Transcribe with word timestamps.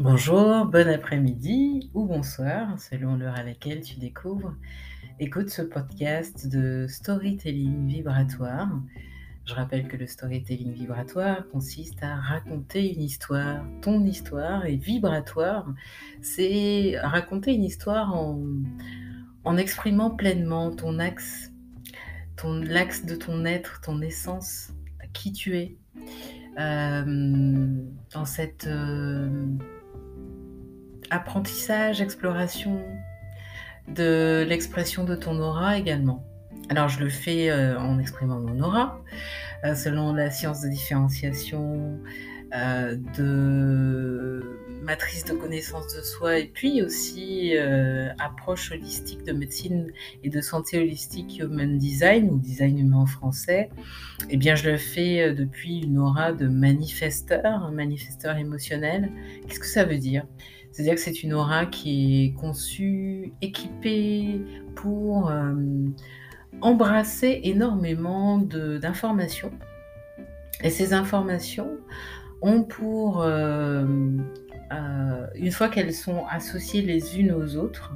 Bonjour, 0.00 0.64
bon 0.66 0.88
après-midi 0.88 1.90
ou 1.92 2.04
bonsoir, 2.04 2.78
selon 2.78 3.16
l'heure 3.16 3.34
à 3.34 3.42
laquelle 3.42 3.80
tu 3.80 3.98
découvres. 3.98 4.54
Écoute 5.18 5.50
ce 5.50 5.60
podcast 5.60 6.46
de 6.46 6.86
storytelling 6.88 7.88
vibratoire. 7.88 8.68
Je 9.44 9.54
rappelle 9.54 9.88
que 9.88 9.96
le 9.96 10.06
storytelling 10.06 10.72
vibratoire 10.72 11.48
consiste 11.48 12.00
à 12.04 12.14
raconter 12.14 12.94
une 12.94 13.02
histoire, 13.02 13.64
ton 13.82 14.04
histoire, 14.04 14.66
et 14.66 14.76
vibratoire, 14.76 15.66
c'est 16.22 16.94
raconter 17.02 17.52
une 17.52 17.64
histoire 17.64 18.14
en, 18.14 19.56
exprimant 19.56 20.10
pleinement 20.10 20.70
ton 20.70 21.00
axe, 21.00 21.50
ton 22.36 22.60
l'axe 22.60 23.04
de 23.04 23.16
ton 23.16 23.44
être, 23.44 23.80
ton 23.80 24.00
essence, 24.00 24.70
qui 25.12 25.32
tu 25.32 25.56
es, 25.56 25.76
euh, 26.60 27.82
dans 28.12 28.24
cette 28.24 28.68
euh, 28.68 29.58
apprentissage, 31.10 32.00
exploration 32.00 32.82
de 33.88 34.44
l'expression 34.48 35.04
de 35.04 35.14
ton 35.14 35.38
aura 35.40 35.78
également. 35.78 36.24
Alors 36.68 36.88
je 36.88 37.00
le 37.00 37.08
fais 37.08 37.50
euh, 37.50 37.78
en 37.78 37.98
exprimant 37.98 38.38
mon 38.38 38.60
aura, 38.60 39.02
euh, 39.64 39.74
selon 39.74 40.12
la 40.12 40.30
science 40.30 40.60
de 40.60 40.68
différenciation, 40.68 41.98
euh, 42.54 42.96
de 43.16 44.42
matrice 44.82 45.24
de 45.24 45.32
connaissance 45.32 45.94
de 45.94 46.00
soi 46.02 46.38
et 46.38 46.46
puis 46.46 46.82
aussi 46.82 47.52
approche 48.18 48.72
holistique 48.72 49.22
de 49.24 49.32
médecine 49.32 49.92
et 50.22 50.30
de 50.30 50.40
santé 50.40 50.78
holistique 50.78 51.40
human 51.40 51.76
design 51.76 52.30
ou 52.30 52.38
design 52.38 52.78
humain 52.78 52.98
en 52.98 53.06
français. 53.06 53.68
Eh 54.30 54.38
bien 54.38 54.54
je 54.54 54.70
le 54.70 54.78
fais 54.78 55.34
depuis 55.34 55.80
une 55.80 55.98
aura 55.98 56.32
de 56.32 56.46
manifesteur, 56.46 57.44
un 57.44 57.72
manifesteur 57.72 58.38
émotionnel. 58.38 59.10
Qu'est-ce 59.46 59.60
que 59.60 59.66
ça 59.66 59.84
veut 59.84 59.98
dire? 59.98 60.24
C'est-à-dire 60.78 60.94
que 60.94 61.00
c'est 61.00 61.24
une 61.24 61.32
aura 61.34 61.66
qui 61.66 62.22
est 62.22 62.40
conçue, 62.40 63.32
équipée 63.42 64.40
pour 64.76 65.28
euh, 65.28 65.52
embrasser 66.60 67.40
énormément 67.42 68.38
d'informations. 68.38 69.50
Et 70.62 70.70
ces 70.70 70.92
informations 70.92 71.78
ont 72.42 72.62
pour 72.62 73.22
euh, 73.22 73.84
euh, 74.72 75.26
une 75.34 75.50
fois 75.50 75.68
qu'elles 75.68 75.92
sont 75.92 76.24
associées 76.30 76.82
les 76.82 77.18
unes 77.18 77.32
aux 77.32 77.56
autres, 77.56 77.94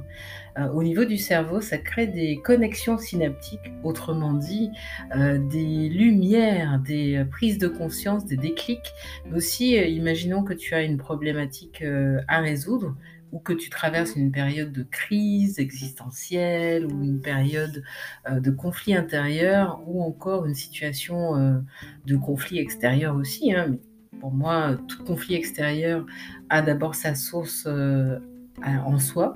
euh, 0.57 0.69
au 0.69 0.83
niveau 0.83 1.05
du 1.05 1.17
cerveau, 1.17 1.61
ça 1.61 1.77
crée 1.77 2.07
des 2.07 2.37
connexions 2.43 2.97
synaptiques, 2.97 3.71
autrement 3.83 4.33
dit, 4.33 4.69
euh, 5.15 5.37
des 5.37 5.89
lumières, 5.89 6.79
des 6.79 7.25
prises 7.29 7.57
de 7.57 7.67
conscience, 7.67 8.25
des 8.25 8.37
déclics. 8.37 8.93
Mais 9.25 9.37
aussi, 9.37 9.75
imaginons 9.75 10.43
que 10.43 10.53
tu 10.53 10.73
as 10.73 10.83
une 10.83 10.97
problématique 10.97 11.83
à 12.27 12.39
résoudre 12.39 12.95
ou 13.31 13.39
que 13.39 13.53
tu 13.53 13.69
traverses 13.71 14.15
une 14.15 14.31
période 14.31 14.71
de 14.71 14.83
crise 14.83 15.57
existentielle 15.57 16.85
ou 16.85 17.03
une 17.03 17.19
période 17.19 17.83
de 18.29 18.51
conflit 18.51 18.95
intérieur 18.95 19.81
ou 19.87 20.03
encore 20.03 20.45
une 20.45 20.53
situation 20.53 21.63
de 22.05 22.15
conflit 22.15 22.59
extérieur 22.59 23.15
aussi. 23.15 23.51
Hein, 23.51 23.77
pour 24.23 24.31
moi, 24.31 24.77
tout 24.87 25.03
conflit 25.03 25.35
extérieur 25.35 26.05
a 26.49 26.61
d'abord 26.61 26.95
sa 26.95 27.13
source 27.13 27.65
euh, 27.67 28.19
en 28.63 28.97
soi. 28.97 29.35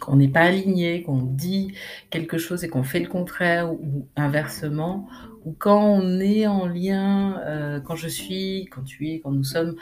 Qu'on 0.00 0.16
n'est 0.16 0.28
pas 0.28 0.42
aligné, 0.42 1.02
qu'on 1.02 1.22
dit 1.22 1.72
quelque 2.10 2.38
chose 2.38 2.62
et 2.62 2.68
qu'on 2.68 2.84
fait 2.84 3.00
le 3.00 3.08
contraire, 3.08 3.72
ou, 3.72 4.06
inversement, 4.16 5.08
ou 5.44 5.54
quand 5.58 5.82
on 5.82 6.20
est 6.20 6.46
en 6.46 6.66
lien, 6.66 7.40
euh, 7.40 7.80
quand 7.80 7.96
je 7.96 8.08
suis, 8.08 8.68
quand 8.70 8.82
tu 8.82 9.08
es, 9.08 9.20
quand 9.20 9.30
nous 9.30 9.44
sommes 9.44 9.76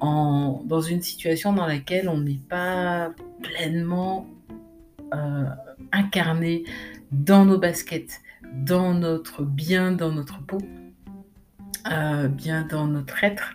en, 0.00 0.62
dans 0.66 0.80
une 0.80 1.00
situation 1.00 1.52
dans 1.52 1.66
laquelle 1.66 2.08
on 2.08 2.18
n'est 2.18 2.40
pas 2.48 3.12
pleinement 3.42 4.26
euh, 5.14 5.44
incarné 5.92 6.64
dans 7.12 7.44
nos 7.44 7.58
baskets, 7.58 8.20
dans 8.52 8.94
notre 8.94 9.44
bien, 9.44 9.92
dans 9.92 10.12
notre 10.12 10.44
peau. 10.44 10.58
Euh, 11.90 12.28
bien 12.28 12.64
dans 12.70 12.86
notre 12.86 13.24
être 13.24 13.54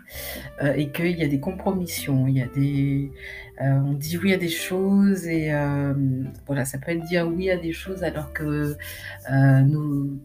et 0.62 0.92
qu'il 0.92 1.18
y 1.18 1.24
a 1.24 1.30
des 1.30 1.40
compromissions, 1.40 2.28
il 2.28 2.36
y 2.36 2.42
a 2.42 2.48
des, 2.48 3.10
euh, 3.62 3.80
on 3.86 3.94
dit 3.94 4.18
oui 4.18 4.34
à 4.34 4.38
des 4.38 4.50
choses 4.50 5.26
et 5.28 5.52
voilà, 6.46 6.66
ça 6.66 6.78
peut 6.78 6.92
être 6.92 7.04
dire 7.06 7.28
oui 7.28 7.50
à 7.50 7.58
des 7.58 7.74
choses 7.74 8.04
alors 8.04 8.34
que 8.34 8.76
nous, 9.30 10.20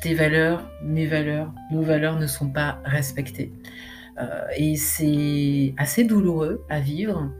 tes 0.00 0.14
valeurs, 0.14 0.70
mes 0.84 1.06
valeurs, 1.06 1.52
nos 1.70 1.82
valeurs 1.82 2.18
ne 2.18 2.26
sont 2.26 2.48
pas 2.48 2.80
respectées. 2.84 3.52
et 4.56 4.76
c'est 4.76 5.74
assez 5.78 6.04
douloureux 6.04 6.64
à 6.68 6.80
vivre. 6.80 7.32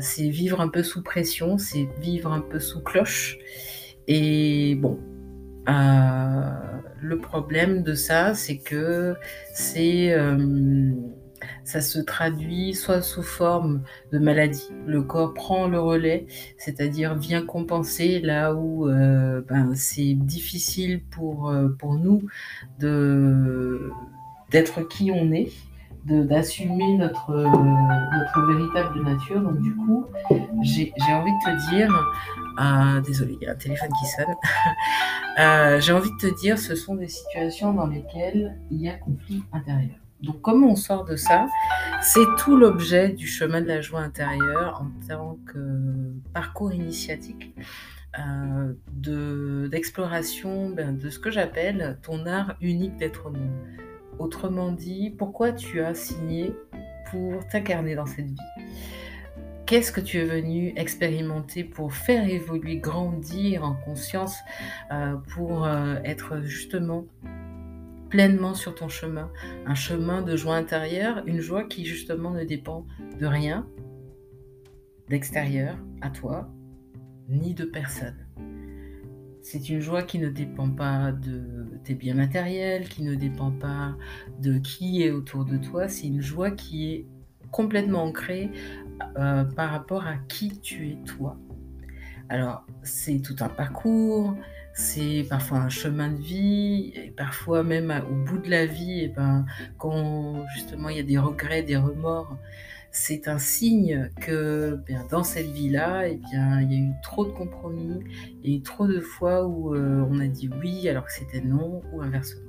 c'est 0.00 0.28
vivre 0.28 0.60
un 0.60 0.68
peu 0.68 0.82
sous 0.82 1.02
pression, 1.02 1.58
c'est 1.58 1.88
vivre 2.00 2.32
un 2.32 2.40
peu 2.40 2.58
sous 2.58 2.82
cloche. 2.82 3.38
Et 4.08 4.74
bon, 4.76 4.98
le 7.00 7.18
problème 7.18 7.82
de 7.82 7.94
ça, 7.94 8.34
c'est 8.34 8.58
que 8.58 9.14
c'est 9.54 10.12
euh, 10.12 10.90
ça 11.68 11.82
se 11.82 11.98
traduit 11.98 12.72
soit 12.72 13.02
sous 13.02 13.22
forme 13.22 13.82
de 14.10 14.18
maladie. 14.18 14.70
Le 14.86 15.02
corps 15.02 15.34
prend 15.34 15.68
le 15.68 15.78
relais, 15.78 16.26
c'est-à-dire 16.56 17.14
vient 17.14 17.44
compenser 17.44 18.20
là 18.20 18.54
où 18.54 18.88
euh, 18.88 19.42
ben, 19.46 19.74
c'est 19.74 20.14
difficile 20.14 21.02
pour, 21.10 21.50
euh, 21.50 21.68
pour 21.78 21.92
nous 21.96 22.22
d'être 24.50 24.80
qui 24.88 25.10
on 25.12 25.30
est 25.30 25.52
d'assumer 26.06 26.96
notre, 26.96 27.34
notre 27.34 28.46
véritable 28.46 29.02
nature. 29.04 29.42
Donc 29.42 29.60
du 29.60 29.76
coup, 29.76 30.06
j'ai 30.62 30.90
envie 31.12 31.32
de 31.32 31.44
te 31.44 31.70
dire, 31.70 31.92
euh, 32.58 33.02
désolé, 33.02 33.36
il 33.42 33.44
y 33.44 33.46
a 33.46 33.52
un 33.52 33.56
téléphone 33.56 33.90
qui 34.00 34.06
sonne, 34.06 34.34
euh, 35.38 35.80
j'ai 35.82 35.92
envie 35.92 36.10
de 36.12 36.28
te 36.28 36.40
dire, 36.40 36.58
ce 36.58 36.74
sont 36.74 36.94
des 36.94 37.08
situations 37.08 37.74
dans 37.74 37.88
lesquelles 37.88 38.58
il 38.70 38.80
y 38.80 38.88
a 38.88 38.94
conflit 38.94 39.42
intérieur. 39.52 39.98
Donc 40.22 40.40
comment 40.40 40.68
on 40.68 40.76
sort 40.76 41.04
de 41.04 41.16
ça? 41.16 41.46
C'est 42.02 42.26
tout 42.38 42.56
l'objet 42.56 43.10
du 43.10 43.26
chemin 43.26 43.60
de 43.60 43.66
la 43.66 43.80
joie 43.80 44.00
intérieure 44.00 44.82
en 44.82 45.06
tant 45.06 45.38
que 45.46 45.58
parcours 46.32 46.72
initiatique. 46.72 47.54
Euh, 48.18 48.72
d'exploration 49.68 50.70
ben, 50.70 50.96
de 50.96 51.10
ce 51.10 51.18
que 51.18 51.30
j'appelle 51.30 51.98
ton 52.02 52.26
art 52.26 52.56
unique 52.60 52.96
d'être 52.96 53.26
au 53.26 53.30
monde 53.30 53.52
Autrement 54.18 54.72
dit, 54.72 55.10
pourquoi 55.16 55.52
tu 55.52 55.80
as 55.80 55.94
signé 55.94 56.52
pour 57.10 57.46
t'incarner 57.46 57.94
dans 57.94 58.06
cette 58.06 58.26
vie? 58.26 58.36
Qu'est-ce 59.66 59.92
que 59.92 60.00
tu 60.00 60.18
es 60.18 60.24
venu 60.24 60.72
expérimenter 60.76 61.62
pour 61.62 61.92
faire 61.92 62.28
évoluer, 62.28 62.78
grandir 62.78 63.64
en 63.64 63.74
conscience, 63.74 64.36
euh, 64.90 65.14
pour 65.34 65.66
euh, 65.66 65.96
être 66.04 66.40
justement 66.40 67.04
pleinement 68.08 68.54
sur 68.54 68.74
ton 68.74 68.88
chemin, 68.88 69.30
un 69.66 69.74
chemin 69.74 70.22
de 70.22 70.36
joie 70.36 70.56
intérieure, 70.56 71.22
une 71.26 71.40
joie 71.40 71.64
qui 71.64 71.84
justement 71.84 72.30
ne 72.30 72.44
dépend 72.44 72.86
de 73.18 73.26
rien, 73.26 73.66
d'extérieur 75.08 75.76
à 76.00 76.10
toi, 76.10 76.50
ni 77.28 77.54
de 77.54 77.64
personne. 77.64 78.26
C'est 79.40 79.70
une 79.70 79.80
joie 79.80 80.02
qui 80.02 80.18
ne 80.18 80.28
dépend 80.28 80.68
pas 80.68 81.12
de 81.12 81.80
tes 81.84 81.94
biens 81.94 82.14
matériels, 82.14 82.88
qui 82.88 83.02
ne 83.02 83.14
dépend 83.14 83.50
pas 83.50 83.96
de 84.40 84.58
qui 84.58 85.02
est 85.02 85.10
autour 85.10 85.44
de 85.44 85.56
toi. 85.56 85.88
C'est 85.88 86.06
une 86.06 86.20
joie 86.20 86.50
qui 86.50 86.92
est 86.92 87.06
complètement 87.50 88.04
ancrée 88.04 88.50
euh, 89.16 89.44
par 89.44 89.70
rapport 89.70 90.06
à 90.06 90.16
qui 90.28 90.58
tu 90.60 90.90
es 90.90 90.96
toi. 91.06 91.38
Alors, 92.28 92.66
c'est 92.82 93.20
tout 93.20 93.36
un 93.40 93.48
parcours, 93.48 94.36
c'est 94.78 95.26
parfois 95.28 95.58
un 95.58 95.68
chemin 95.68 96.08
de 96.08 96.22
vie, 96.22 96.92
et 96.94 97.10
parfois 97.10 97.64
même 97.64 97.92
au 98.08 98.14
bout 98.14 98.38
de 98.38 98.48
la 98.48 98.64
vie, 98.64 99.00
et 99.00 99.08
ben, 99.08 99.44
quand 99.76 100.46
justement 100.54 100.88
il 100.88 100.96
y 100.96 101.00
a 101.00 101.02
des 101.02 101.18
regrets, 101.18 101.64
des 101.64 101.76
remords, 101.76 102.38
c'est 102.92 103.26
un 103.26 103.38
signe 103.38 104.10
que 104.20 104.76
bien, 104.86 105.04
dans 105.10 105.24
cette 105.24 105.50
vie-là, 105.50 106.08
eh 106.08 106.20
il 106.32 106.72
y 106.72 106.76
a 106.76 106.78
eu 106.78 106.92
trop 107.02 107.26
de 107.26 107.32
compromis 107.32 108.04
et 108.44 108.62
trop 108.62 108.86
de 108.86 109.00
fois 109.00 109.46
où 109.46 109.74
euh, 109.74 110.06
on 110.10 110.20
a 110.20 110.28
dit 110.28 110.48
oui 110.60 110.88
alors 110.88 111.04
que 111.04 111.12
c'était 111.12 111.40
non 111.40 111.82
ou 111.92 112.00
inversement. 112.00 112.47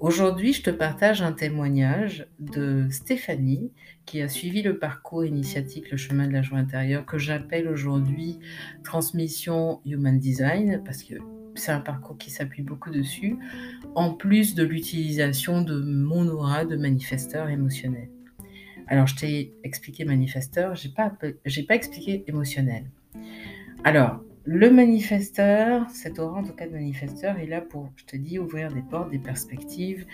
Aujourd'hui, 0.00 0.52
je 0.52 0.62
te 0.62 0.70
partage 0.70 1.22
un 1.22 1.32
témoignage 1.32 2.28
de 2.38 2.86
Stéphanie 2.88 3.72
qui 4.06 4.22
a 4.22 4.28
suivi 4.28 4.62
le 4.62 4.78
parcours 4.78 5.24
initiatique 5.24 5.90
Le 5.90 5.96
chemin 5.96 6.28
de 6.28 6.32
la 6.32 6.40
joie 6.40 6.58
intérieure 6.58 7.04
que 7.04 7.18
j'appelle 7.18 7.66
aujourd'hui 7.66 8.38
transmission 8.84 9.80
human 9.84 10.20
design 10.20 10.82
parce 10.84 11.02
que 11.02 11.14
c'est 11.56 11.72
un 11.72 11.80
parcours 11.80 12.16
qui 12.16 12.30
s'appuie 12.30 12.62
beaucoup 12.62 12.90
dessus, 12.90 13.36
en 13.96 14.14
plus 14.14 14.54
de 14.54 14.62
l'utilisation 14.62 15.62
de 15.62 15.80
mon 15.80 16.28
aura 16.28 16.64
de 16.64 16.76
manifesteur 16.76 17.48
émotionnel. 17.48 18.08
Alors, 18.86 19.08
je 19.08 19.16
t'ai 19.16 19.52
expliqué 19.64 20.04
manifesteur, 20.04 20.76
je 20.76 20.86
n'ai 20.86 20.94
pas, 20.94 21.10
pas 21.10 21.74
expliqué 21.74 22.22
émotionnel. 22.28 22.84
Alors, 23.82 24.22
le 24.50 24.70
manifesteur, 24.70 25.90
cette 25.90 26.18
aura 26.18 26.40
en 26.40 26.42
tout 26.42 26.54
cas 26.54 26.66
de 26.66 26.72
manifesteur, 26.72 27.38
est 27.38 27.46
là 27.46 27.60
pour, 27.60 27.92
je 27.96 28.06
te 28.06 28.16
dis, 28.16 28.38
ouvrir 28.38 28.72
des 28.72 28.80
portes, 28.80 29.10
des 29.10 29.18
perspectives, 29.18 30.06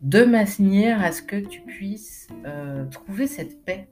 de 0.00 0.24
manière 0.24 1.04
à 1.04 1.12
ce 1.12 1.20
que 1.20 1.36
tu 1.36 1.60
puisses 1.60 2.26
euh, 2.46 2.86
trouver 2.86 3.26
cette 3.26 3.62
paix, 3.62 3.86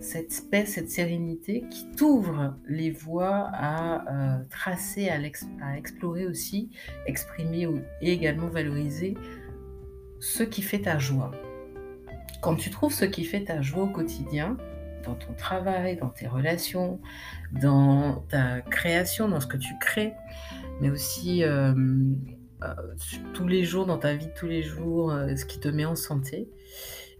cette 0.00 0.50
paix, 0.50 0.66
cette 0.66 0.90
sérénité 0.90 1.64
qui 1.70 1.86
t'ouvre 1.96 2.54
les 2.68 2.90
voies 2.90 3.48
à 3.54 4.36
euh, 4.36 4.44
tracer, 4.50 5.08
à, 5.08 5.18
à, 5.62 5.78
explorer 5.78 6.26
aussi, 6.26 6.68
exprimer 7.06 7.66
et 8.02 8.12
également 8.12 8.48
valoriser 8.48 9.14
ce 10.20 10.42
qui 10.42 10.60
fait 10.60 10.80
ta 10.80 10.98
joie. 10.98 11.30
Quand 12.42 12.56
tu 12.56 12.68
trouves 12.68 12.92
ce 12.92 13.06
qui 13.06 13.24
fait 13.24 13.44
ta 13.44 13.62
joie 13.62 13.84
au 13.84 13.88
quotidien, 13.88 14.58
dans 15.04 15.14
ton 15.14 15.32
travail, 15.34 15.96
dans 15.96 16.08
tes 16.08 16.26
relations, 16.26 17.00
dans 17.60 18.24
ta 18.28 18.60
création, 18.60 19.28
dans 19.28 19.40
ce 19.40 19.46
que 19.46 19.56
tu 19.56 19.74
crées, 19.80 20.14
mais 20.80 20.90
aussi 20.90 21.44
euh, 21.44 21.74
euh, 22.62 22.74
tous 23.34 23.46
les 23.46 23.64
jours, 23.64 23.86
dans 23.86 23.98
ta 23.98 24.14
vie 24.14 24.26
de 24.26 24.32
tous 24.32 24.46
les 24.46 24.62
jours, 24.62 25.12
euh, 25.12 25.34
ce 25.36 25.44
qui 25.44 25.60
te 25.60 25.68
met 25.68 25.84
en 25.84 25.96
santé, 25.96 26.48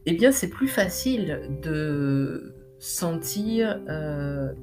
eh 0.06 0.14
bien 0.14 0.32
c'est 0.32 0.48
plus 0.48 0.68
facile 0.68 1.58
de 1.62 2.54
sentir 2.80 3.80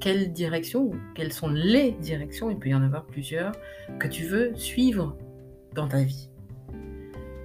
quelle 0.01 0.33
direction, 0.33 0.91
quelles 1.15 1.31
sont 1.31 1.49
les 1.49 1.93
directions, 1.93 2.49
il 2.49 2.57
peut 2.57 2.67
y 2.67 2.75
en 2.75 2.83
avoir 2.83 3.05
plusieurs, 3.05 3.53
que 3.97 4.09
tu 4.09 4.25
veux 4.25 4.53
suivre 4.55 5.17
dans 5.73 5.87
ta 5.87 6.03
vie. 6.03 6.29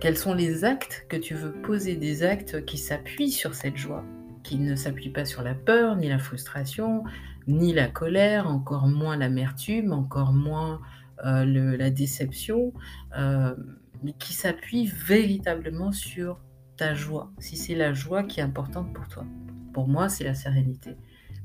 Quels 0.00 0.16
sont 0.18 0.34
les 0.34 0.64
actes 0.64 1.06
que 1.08 1.16
tu 1.16 1.34
veux 1.34 1.52
poser, 1.52 1.94
des 1.94 2.24
actes 2.24 2.64
qui 2.64 2.76
s'appuient 2.78 3.30
sur 3.30 3.54
cette 3.54 3.76
joie, 3.76 4.04
qui 4.44 4.58
ne 4.58 4.76
s'appuient 4.76 5.10
pas 5.10 5.24
sur 5.24 5.42
la 5.42 5.54
peur, 5.54 5.96
ni 5.96 6.08
la 6.08 6.18
frustration, 6.18 7.02
ni 7.48 7.72
la 7.72 7.88
colère, 7.88 8.46
encore 8.46 8.86
moins 8.86 9.16
l'amertume, 9.16 9.92
encore 9.92 10.32
moins 10.32 10.80
euh, 11.24 11.76
la 11.76 11.90
déception, 11.90 12.72
euh, 13.18 13.54
mais 14.04 14.12
qui 14.12 14.34
s'appuie 14.34 14.86
véritablement 14.86 15.90
sur 15.90 16.40
ta 16.76 16.94
joie, 16.94 17.32
si 17.38 17.56
c'est 17.56 17.74
la 17.74 17.92
joie 17.92 18.22
qui 18.22 18.40
est 18.40 18.42
importante 18.42 18.92
pour 18.92 19.08
toi. 19.08 19.24
Pour 19.72 19.88
moi, 19.88 20.08
c'est 20.08 20.24
la 20.24 20.34
sérénité. 20.34 20.96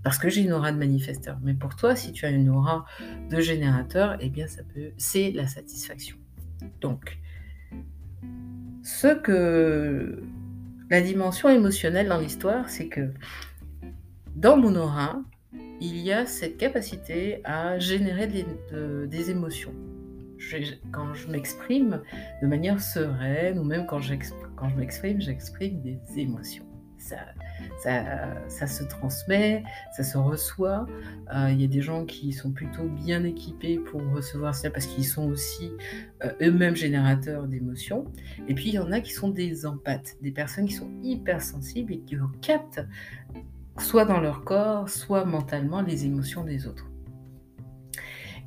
Parce 0.03 0.17
que 0.17 0.29
j'ai 0.29 0.41
une 0.41 0.53
aura 0.53 0.71
de 0.71 0.77
manifesteur. 0.77 1.37
Mais 1.41 1.53
pour 1.53 1.75
toi, 1.75 1.95
si 1.95 2.11
tu 2.11 2.25
as 2.25 2.29
une 2.29 2.49
aura 2.49 2.85
de 3.29 3.39
générateur, 3.39 4.17
eh 4.19 4.29
bien, 4.29 4.47
ça 4.47 4.63
peut, 4.63 4.91
c'est 4.97 5.31
la 5.31 5.47
satisfaction. 5.47 6.15
Donc, 6.79 7.19
ce 8.83 9.07
que 9.07 10.23
la 10.89 11.01
dimension 11.01 11.49
émotionnelle 11.49 12.07
dans 12.07 12.17
l'histoire, 12.17 12.69
c'est 12.69 12.87
que 12.87 13.11
dans 14.35 14.57
mon 14.57 14.75
aura, 14.75 15.21
il 15.81 15.97
y 15.97 16.11
a 16.11 16.25
cette 16.25 16.57
capacité 16.57 17.41
à 17.43 17.79
générer 17.79 18.27
des, 18.27 19.31
émotions. 19.31 19.73
quand 20.91 21.13
je 21.13 21.27
m'exprime 21.27 22.01
de 22.41 22.47
manière 22.47 22.81
sereine, 22.81 23.59
ou 23.59 23.63
même 23.63 23.85
quand, 23.85 23.99
quand 24.55 24.69
je 24.69 24.75
m'exprime, 24.75 25.21
j'exprime 25.21 25.81
des 25.81 25.99
émotions. 26.17 26.65
Ça, 26.97 27.17
ça, 27.77 28.67
se 28.67 28.83
transmet, 28.83 29.63
ça 29.95 30.03
se 30.03 30.17
reçoit. 30.17 30.85
Euh, 31.33 31.49
il 31.51 31.61
y 31.61 31.63
a 31.63 31.67
des 31.67 31.81
gens 31.81 32.05
qui 32.05 32.33
sont 32.33 32.51
plutôt 32.51 32.87
bien 32.87 33.23
équipés 33.23 33.79
pour 33.79 34.01
recevoir 34.11 34.55
ça 34.55 34.69
parce 34.69 34.85
qu'ils 34.85 35.05
sont 35.05 35.29
aussi 35.29 35.71
euh, 36.23 36.31
eux-mêmes 36.41 36.75
générateurs 36.75 37.47
d'émotions. 37.47 38.05
Et 38.47 38.53
puis 38.53 38.69
il 38.69 38.73
y 38.75 38.79
en 38.79 38.91
a 38.91 38.99
qui 38.99 39.13
sont 39.13 39.29
des 39.29 39.65
empathes, 39.65 40.15
des 40.21 40.31
personnes 40.31 40.65
qui 40.65 40.75
sont 40.75 40.91
hypersensibles 41.03 41.93
et 41.93 41.99
qui 41.99 42.17
captent 42.41 42.85
soit 43.77 44.05
dans 44.05 44.19
leur 44.19 44.43
corps, 44.43 44.89
soit 44.89 45.25
mentalement, 45.25 45.81
les 45.81 46.05
émotions 46.05 46.43
des 46.43 46.67
autres. 46.67 46.89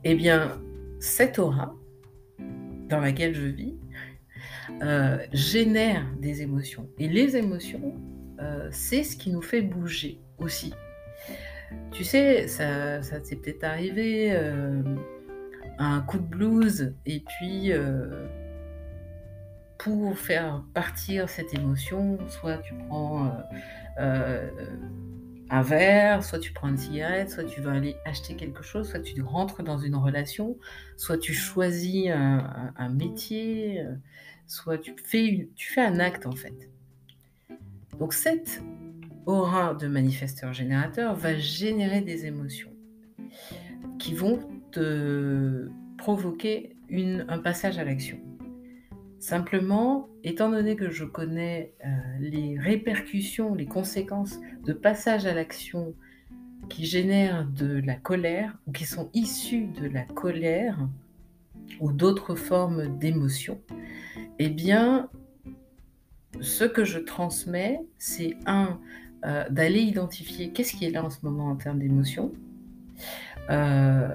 Eh 0.05 0.15
bien, 0.15 0.61
cette 1.01 1.39
aura 1.39 1.75
dans 2.89 3.01
laquelle 3.01 3.35
je 3.35 3.47
vis 3.47 3.75
euh, 4.83 5.19
génère 5.33 6.05
des 6.21 6.43
émotions. 6.43 6.89
Et 6.99 7.09
les 7.09 7.37
émotions, 7.37 7.95
euh, 8.43 8.69
c'est 8.71 9.05
ce 9.05 9.17
qui 9.17 9.31
nous 9.31 9.43
fait 9.43 9.63
bouger 9.63 10.19
aussi. 10.39 10.75
Tu 11.93 12.05
sais, 12.05 12.49
ça, 12.49 13.03
ça 13.03 13.21
t'est 13.21 13.37
peut-être 13.37 13.65
arrivé, 13.65 14.33
euh, 14.33 14.83
un 15.79 16.01
coup 16.03 16.19
de 16.19 16.25
blues, 16.25 16.95
et 17.07 17.21
puis 17.21 17.73
pour 19.79 20.19
faire 20.19 20.63
partir 20.75 21.29
cette 21.29 21.55
émotion, 21.55 22.19
soit 22.29 22.59
tu 22.59 22.75
prends 22.89 23.33
un 25.53 25.63
verre, 25.63 26.25
soit 26.25 26.39
tu 26.39 26.53
prends 26.53 26.69
une 26.69 26.79
cigarette, 26.79 27.31
soit 27.31 27.45
tu 27.45 27.61
vas 27.61 27.73
aller 27.73 27.97
acheter 28.05 28.37
quelque 28.37 28.63
chose, 28.63 28.91
soit 28.91 29.01
tu 29.01 29.21
rentres 29.23 29.63
dans 29.63 29.79
une 29.79 29.97
relation, 29.97 30.59
soit 30.97 31.19
tu 31.19 31.35
choisis 31.35 32.09
un, 32.11 32.89
métier, 32.91 33.85
soit 34.47 34.79
tu 34.79 34.95
fais, 35.05 35.49
tu 35.55 35.73
fais 35.73 35.83
un 35.83 36.01
acte 36.01 36.27
en 36.27 36.33
fait. 36.33 36.71
Donc 37.99 38.13
cette 38.13 38.63
aura 39.27 39.75
de 39.75 39.87
manifesteur 39.87 40.53
générateur 40.53 41.15
va 41.15 41.37
générer 41.37 42.01
des 42.01 42.27
émotions 42.27 42.73
qui 43.99 44.15
vont 44.15 44.41
te 44.73 45.69
provoquer 45.97 46.77
un 46.91 47.39
passage 47.39 47.79
à 47.79 47.85
l'action. 47.85 48.19
Simplement, 49.19 50.09
étant 50.25 50.51
donné 50.51 50.75
que 50.75 50.91
je 50.91 51.05
connais 51.05 51.75
euh, 51.85 51.89
les 52.19 52.59
répercussions, 52.59 53.55
les 53.55 53.67
conséquences 53.67 54.41
de 54.65 54.73
passage 54.73 55.27
à 55.27 55.33
l'action 55.33 55.95
qui 56.69 56.87
génèrent 56.87 57.47
de 57.47 57.81
la 57.87 57.95
colère 57.95 58.59
ou 58.67 58.73
qui 58.73 58.85
sont 58.85 59.11
issues 59.15 59.69
de 59.81 59.87
la 59.87 60.03
colère 60.03 60.89
ou 61.81 61.93
d'autres 61.93 62.35
formes 62.35 62.99
d'émotions, 62.99 63.61
eh 64.41 64.49
bien, 64.49 65.09
ce 66.41 66.65
que 66.65 66.85
je 66.85 66.99
transmets, 66.99 67.81
c'est 67.99 68.37
un, 68.47 68.81
euh, 69.25 69.49
d'aller 69.51 69.81
identifier 69.81 70.51
qu'est-ce 70.51 70.77
qui 70.77 70.85
est 70.87 70.91
là 70.91 71.05
en 71.05 71.11
ce 71.11 71.19
moment 71.23 71.49
en 71.49 71.57
termes 71.57 71.79
d'émotions, 71.79 72.33
euh, 73.51 74.09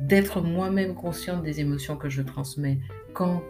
d'être 0.00 0.40
moi-même 0.40 0.94
consciente 0.94 1.42
des 1.42 1.60
émotions 1.60 1.96
que 1.96 2.08
je 2.08 2.22
transmets 2.22 2.78
quand 3.12 3.42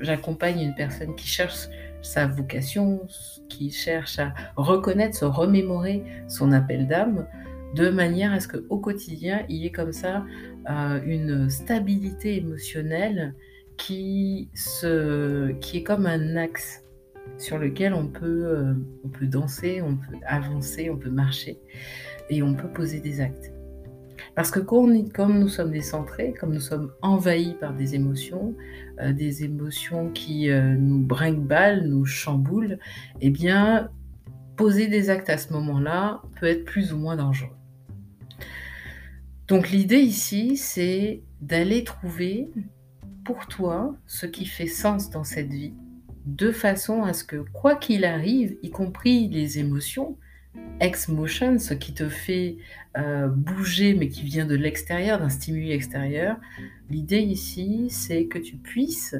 j'accompagne 0.00 0.60
une 0.60 0.74
personne 0.74 1.14
qui 1.14 1.28
cherche 1.28 1.68
sa 2.02 2.26
vocation, 2.26 3.06
qui 3.48 3.70
cherche 3.70 4.18
à 4.18 4.32
reconnaître, 4.56 5.16
se 5.16 5.24
remémorer 5.24 6.02
son 6.28 6.52
appel 6.52 6.86
d'âme, 6.86 7.26
de 7.74 7.90
manière 7.90 8.32
à 8.32 8.40
ce 8.40 8.48
qu'au 8.48 8.78
quotidien, 8.78 9.44
il 9.48 9.56
y 9.56 9.66
ait 9.66 9.72
comme 9.72 9.92
ça 9.92 10.24
euh, 10.70 11.00
une 11.04 11.50
stabilité 11.50 12.36
émotionnelle 12.36 13.34
qui, 13.76 14.50
se, 14.54 15.52
qui 15.60 15.78
est 15.78 15.82
comme 15.82 16.06
un 16.06 16.36
axe 16.36 16.82
sur 17.38 17.58
lequel 17.58 17.94
on 17.94 18.08
peut, 18.08 18.46
euh, 18.46 18.74
on 19.04 19.08
peut 19.08 19.26
danser, 19.26 19.82
on 19.82 19.96
peut 19.96 20.16
avancer, 20.26 20.90
on 20.90 20.96
peut 20.96 21.10
marcher 21.10 21.58
et 22.30 22.42
on 22.42 22.54
peut 22.54 22.68
poser 22.68 23.00
des 23.00 23.20
actes. 23.20 23.52
Parce 24.34 24.50
que 24.50 24.60
comme 24.60 25.38
nous 25.38 25.48
sommes 25.48 25.70
décentrés, 25.70 26.34
comme 26.38 26.52
nous 26.52 26.60
sommes 26.60 26.92
envahis 27.00 27.54
par 27.54 27.74
des 27.74 27.94
émotions, 27.94 28.54
euh, 29.00 29.12
des 29.12 29.44
émotions 29.44 30.10
qui 30.10 30.50
euh, 30.50 30.74
nous 30.76 30.98
brinque-ballent, 30.98 31.86
nous 31.86 32.04
chamboulent, 32.04 32.78
eh 33.20 33.30
bien, 33.30 33.90
poser 34.56 34.88
des 34.88 35.10
actes 35.10 35.30
à 35.30 35.38
ce 35.38 35.52
moment-là 35.54 36.22
peut 36.38 36.46
être 36.46 36.64
plus 36.64 36.92
ou 36.92 36.98
moins 36.98 37.16
dangereux. 37.16 37.50
Donc 39.48 39.70
l'idée 39.70 40.00
ici, 40.00 40.56
c'est 40.56 41.22
d'aller 41.40 41.84
trouver 41.84 42.50
pour 43.26 43.48
toi 43.48 43.96
ce 44.06 44.24
qui 44.24 44.46
fait 44.46 44.68
sens 44.68 45.10
dans 45.10 45.24
cette 45.24 45.50
vie, 45.50 45.74
de 46.26 46.52
façon 46.52 47.02
à 47.02 47.12
ce 47.12 47.24
que, 47.24 47.44
quoi 47.52 47.74
qu'il 47.74 48.04
arrive, 48.04 48.56
y 48.62 48.70
compris 48.70 49.28
les 49.28 49.58
émotions, 49.58 50.16
ex-motion, 50.80 51.58
ce 51.58 51.74
qui 51.74 51.92
te 51.92 52.08
fait 52.08 52.56
euh, 52.96 53.26
bouger 53.26 53.94
mais 53.94 54.08
qui 54.08 54.22
vient 54.22 54.46
de 54.46 54.54
l'extérieur, 54.54 55.18
d'un 55.18 55.28
stimuli 55.28 55.72
extérieur, 55.72 56.36
l'idée 56.88 57.20
ici, 57.20 57.88
c'est 57.90 58.26
que 58.26 58.38
tu 58.38 58.56
puisses 58.56 59.16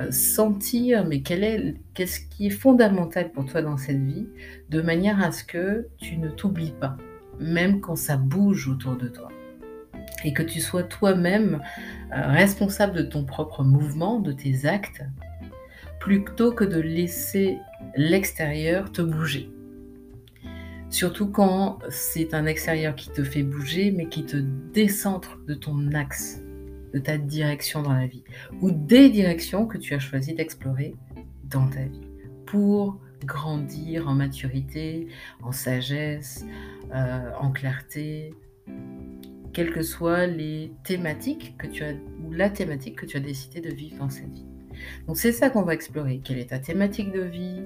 euh, 0.00 0.10
sentir 0.10 1.06
mais 1.06 1.20
quel 1.20 1.44
est, 1.44 1.74
qu'est-ce 1.92 2.20
qui 2.20 2.46
est 2.46 2.50
fondamental 2.50 3.32
pour 3.32 3.44
toi 3.44 3.60
dans 3.60 3.76
cette 3.76 4.02
vie, 4.02 4.26
de 4.70 4.80
manière 4.80 5.22
à 5.22 5.30
ce 5.30 5.44
que 5.44 5.88
tu 5.98 6.16
ne 6.16 6.30
t'oublies 6.30 6.74
pas, 6.80 6.96
même 7.38 7.80
quand 7.80 7.96
ça 7.96 8.16
bouge 8.16 8.66
autour 8.68 8.96
de 8.96 9.08
toi. 9.08 9.28
Et 10.24 10.32
que 10.32 10.42
tu 10.42 10.60
sois 10.60 10.82
toi-même 10.82 11.60
euh, 12.12 12.26
responsable 12.28 12.94
de 12.94 13.02
ton 13.02 13.24
propre 13.24 13.64
mouvement, 13.64 14.20
de 14.20 14.32
tes 14.32 14.66
actes, 14.66 15.02
plutôt 16.00 16.52
que 16.52 16.64
de 16.64 16.80
laisser 16.80 17.58
l'extérieur 17.96 18.90
te 18.92 19.02
bouger. 19.02 19.50
Surtout 20.90 21.30
quand 21.30 21.78
c'est 21.88 22.34
un 22.34 22.44
extérieur 22.44 22.94
qui 22.94 23.08
te 23.08 23.24
fait 23.24 23.42
bouger, 23.42 23.92
mais 23.92 24.08
qui 24.08 24.24
te 24.24 24.36
décentre 24.36 25.38
de 25.46 25.54
ton 25.54 25.92
axe, 25.92 26.42
de 26.92 26.98
ta 26.98 27.16
direction 27.16 27.82
dans 27.82 27.94
la 27.94 28.06
vie, 28.06 28.24
ou 28.60 28.70
des 28.70 29.08
directions 29.08 29.66
que 29.66 29.78
tu 29.78 29.94
as 29.94 29.98
choisi 29.98 30.34
d'explorer 30.34 30.94
dans 31.44 31.66
ta 31.68 31.82
vie, 31.84 32.08
pour 32.44 33.00
grandir 33.24 34.08
en 34.08 34.14
maturité, 34.14 35.08
en 35.42 35.52
sagesse, 35.52 36.44
euh, 36.94 37.30
en 37.40 37.52
clarté, 37.52 38.34
quelles 39.52 39.72
que 39.72 39.82
soient 39.82 40.26
les 40.26 40.72
thématiques 40.84 41.56
que 41.58 41.66
tu 41.66 41.84
as, 41.84 41.92
ou 42.24 42.32
la 42.32 42.50
thématique 42.50 42.96
que 42.96 43.06
tu 43.06 43.16
as 43.16 43.20
décidé 43.20 43.60
de 43.60 43.74
vivre 43.74 43.98
dans 43.98 44.10
cette 44.10 44.32
vie. 44.32 44.46
Donc 45.06 45.16
c'est 45.18 45.32
ça 45.32 45.50
qu'on 45.50 45.62
va 45.62 45.74
explorer. 45.74 46.20
Quelle 46.24 46.38
est 46.38 46.50
ta 46.50 46.58
thématique 46.58 47.12
de 47.12 47.22
vie? 47.22 47.62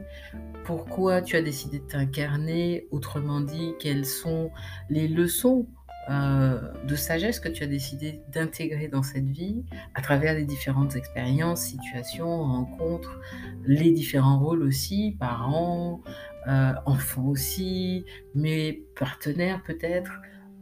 Pourquoi 0.64 1.23
tu 1.23 1.37
as 1.37 1.43
décidé 1.43 1.78
de 1.78 1.85
t'incarner? 1.85 2.88
Autrement 2.90 3.40
dit, 3.40 3.75
quelles 3.78 4.07
sont 4.07 4.50
les 4.90 5.07
leçons 5.07 5.66
euh, 6.09 6.61
de 6.85 6.95
sagesse 6.95 7.40
que 7.40 7.49
tu 7.49 7.64
as 7.64 7.66
décidé 7.66 8.21
d'intégrer 8.33 8.87
dans 8.87 9.02
cette 9.02 9.28
vie 9.28 9.64
à 9.95 10.02
travers 10.02 10.35
les 10.35 10.45
différentes 10.45 10.95
expériences, 10.95 11.62
situations, 11.62 12.45
rencontres, 12.45 13.21
les 13.64 13.90
différents 13.90 14.38
rôles 14.38 14.62
aussi, 14.62 15.16
parents, 15.19 16.00
euh, 16.47 16.75
enfants 16.85 17.26
aussi, 17.26 18.05
mais 18.37 18.83
partenaires 18.97 19.64
peut-être, 19.64 20.12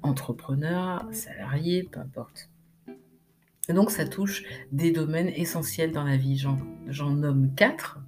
entrepreneurs, 0.05 1.07
salariés, 1.13 1.89
peu 1.91 2.01
importe. 2.01 2.51
donc 3.69 3.91
ça 3.91 4.07
touche 4.07 4.45
des 4.71 4.93
domaines 4.93 5.29
essentiels 5.29 5.93
dans 5.93 6.05
la 6.05 6.17
vie. 6.17 6.43
J'en 6.89 7.11
nomme 7.11 7.55
quatre 7.57 7.99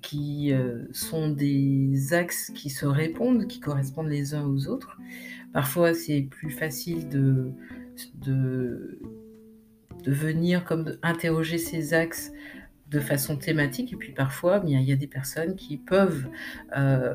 qui 0.00 0.52
euh, 0.52 0.86
sont 0.92 1.28
des 1.28 2.14
axes 2.14 2.50
qui 2.54 2.70
se 2.70 2.86
répondent, 2.86 3.46
qui 3.46 3.60
correspondent 3.60 4.08
les 4.08 4.34
uns 4.34 4.46
aux 4.46 4.68
autres. 4.68 4.98
Parfois, 5.52 5.94
c'est 5.94 6.22
plus 6.22 6.50
facile 6.50 7.08
de, 7.08 7.52
de, 8.14 8.98
venir 10.06 10.64
comme 10.64 10.96
interroger 11.02 11.58
ces 11.58 11.94
axes 11.94 12.32
de 12.90 13.00
façon 13.00 13.36
thématique. 13.36 13.92
Et 13.92 13.96
puis 13.96 14.12
parfois, 14.12 14.62
il 14.66 14.80
y 14.82 14.92
a 14.92 14.96
des 14.96 15.06
personnes 15.06 15.56
qui 15.56 15.78
peuvent 15.78 16.28
euh, 16.76 17.14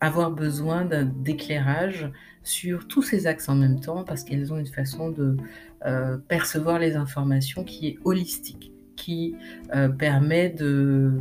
avoir 0.00 0.30
besoin 0.30 0.84
d'éclairage 0.84 2.10
sur 2.46 2.86
tous 2.86 3.02
ces 3.02 3.26
axes 3.26 3.48
en 3.48 3.56
même 3.56 3.80
temps 3.80 4.04
parce 4.04 4.22
qu'elles 4.22 4.52
ont 4.52 4.58
une 4.58 4.66
façon 4.66 5.10
de 5.10 5.36
euh, 5.84 6.16
percevoir 6.16 6.78
les 6.78 6.96
informations 6.96 7.64
qui 7.64 7.88
est 7.88 7.98
holistique, 8.04 8.72
qui 8.96 9.34
euh, 9.74 9.88
permet 9.88 10.50
de, 10.50 11.20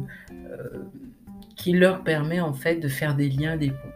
qui 1.55 1.73
leur 1.73 2.03
permet 2.03 2.39
en 2.39 2.53
fait 2.53 2.75
de 2.75 2.87
faire 2.87 3.15
des 3.15 3.29
liens, 3.29 3.57
des 3.57 3.71
ponts. 3.71 3.95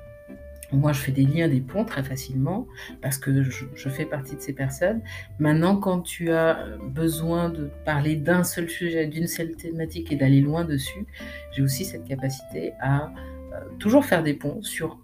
Moi, 0.71 0.91
je 0.91 1.00
fais 1.00 1.12
des 1.12 1.25
liens, 1.25 1.48
des 1.48 1.62
ponts 1.62 1.83
très 1.83 2.03
facilement 2.03 2.67
parce 3.01 3.17
que 3.17 3.43
je, 3.43 3.89
fais 3.89 4.05
partie 4.05 4.36
de 4.36 4.41
ces 4.41 4.53
personnes. 4.53 5.01
Maintenant, 5.39 5.77
quand 5.77 6.01
tu 6.01 6.31
as 6.31 6.65
besoin 6.83 7.50
de 7.50 7.69
parler 7.86 8.15
d'un 8.15 8.43
seul 8.43 8.69
sujet, 8.69 9.07
d'une 9.07 9.27
seule 9.27 9.55
thématique 9.55 10.12
et 10.12 10.15
d'aller 10.15 10.41
loin 10.41 10.65
dessus, 10.65 11.07
j'ai 11.51 11.63
aussi 11.63 11.86
cette 11.86 12.05
capacité 12.05 12.74
à 12.79 13.12
euh, 13.53 13.62
toujours 13.79 14.05
faire 14.05 14.21
des 14.21 14.36
ponts 14.36 14.62
sur 14.62 15.00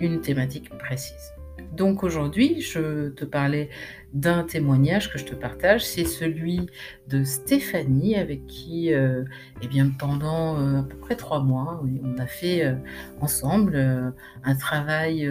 une 0.00 0.20
thématique 0.22 0.70
précise. 0.78 1.35
Donc 1.76 2.02
aujourd'hui, 2.02 2.62
je 2.62 3.10
te 3.10 3.26
parlais 3.26 3.68
d'un 4.14 4.44
témoignage 4.44 5.12
que 5.12 5.18
je 5.18 5.26
te 5.26 5.34
partage, 5.34 5.84
c'est 5.84 6.06
celui 6.06 6.70
de 7.08 7.22
Stéphanie 7.22 8.16
avec 8.16 8.46
qui, 8.46 8.94
euh, 8.94 9.24
eh 9.60 9.68
bien, 9.68 9.90
pendant 9.90 10.58
euh, 10.58 10.80
à 10.80 10.82
peu 10.84 10.96
près 10.96 11.16
trois 11.16 11.42
mois, 11.42 11.84
on 12.02 12.16
a 12.18 12.26
fait 12.26 12.64
euh, 12.64 12.76
ensemble 13.20 14.14
un 14.42 14.54
travail 14.54 15.30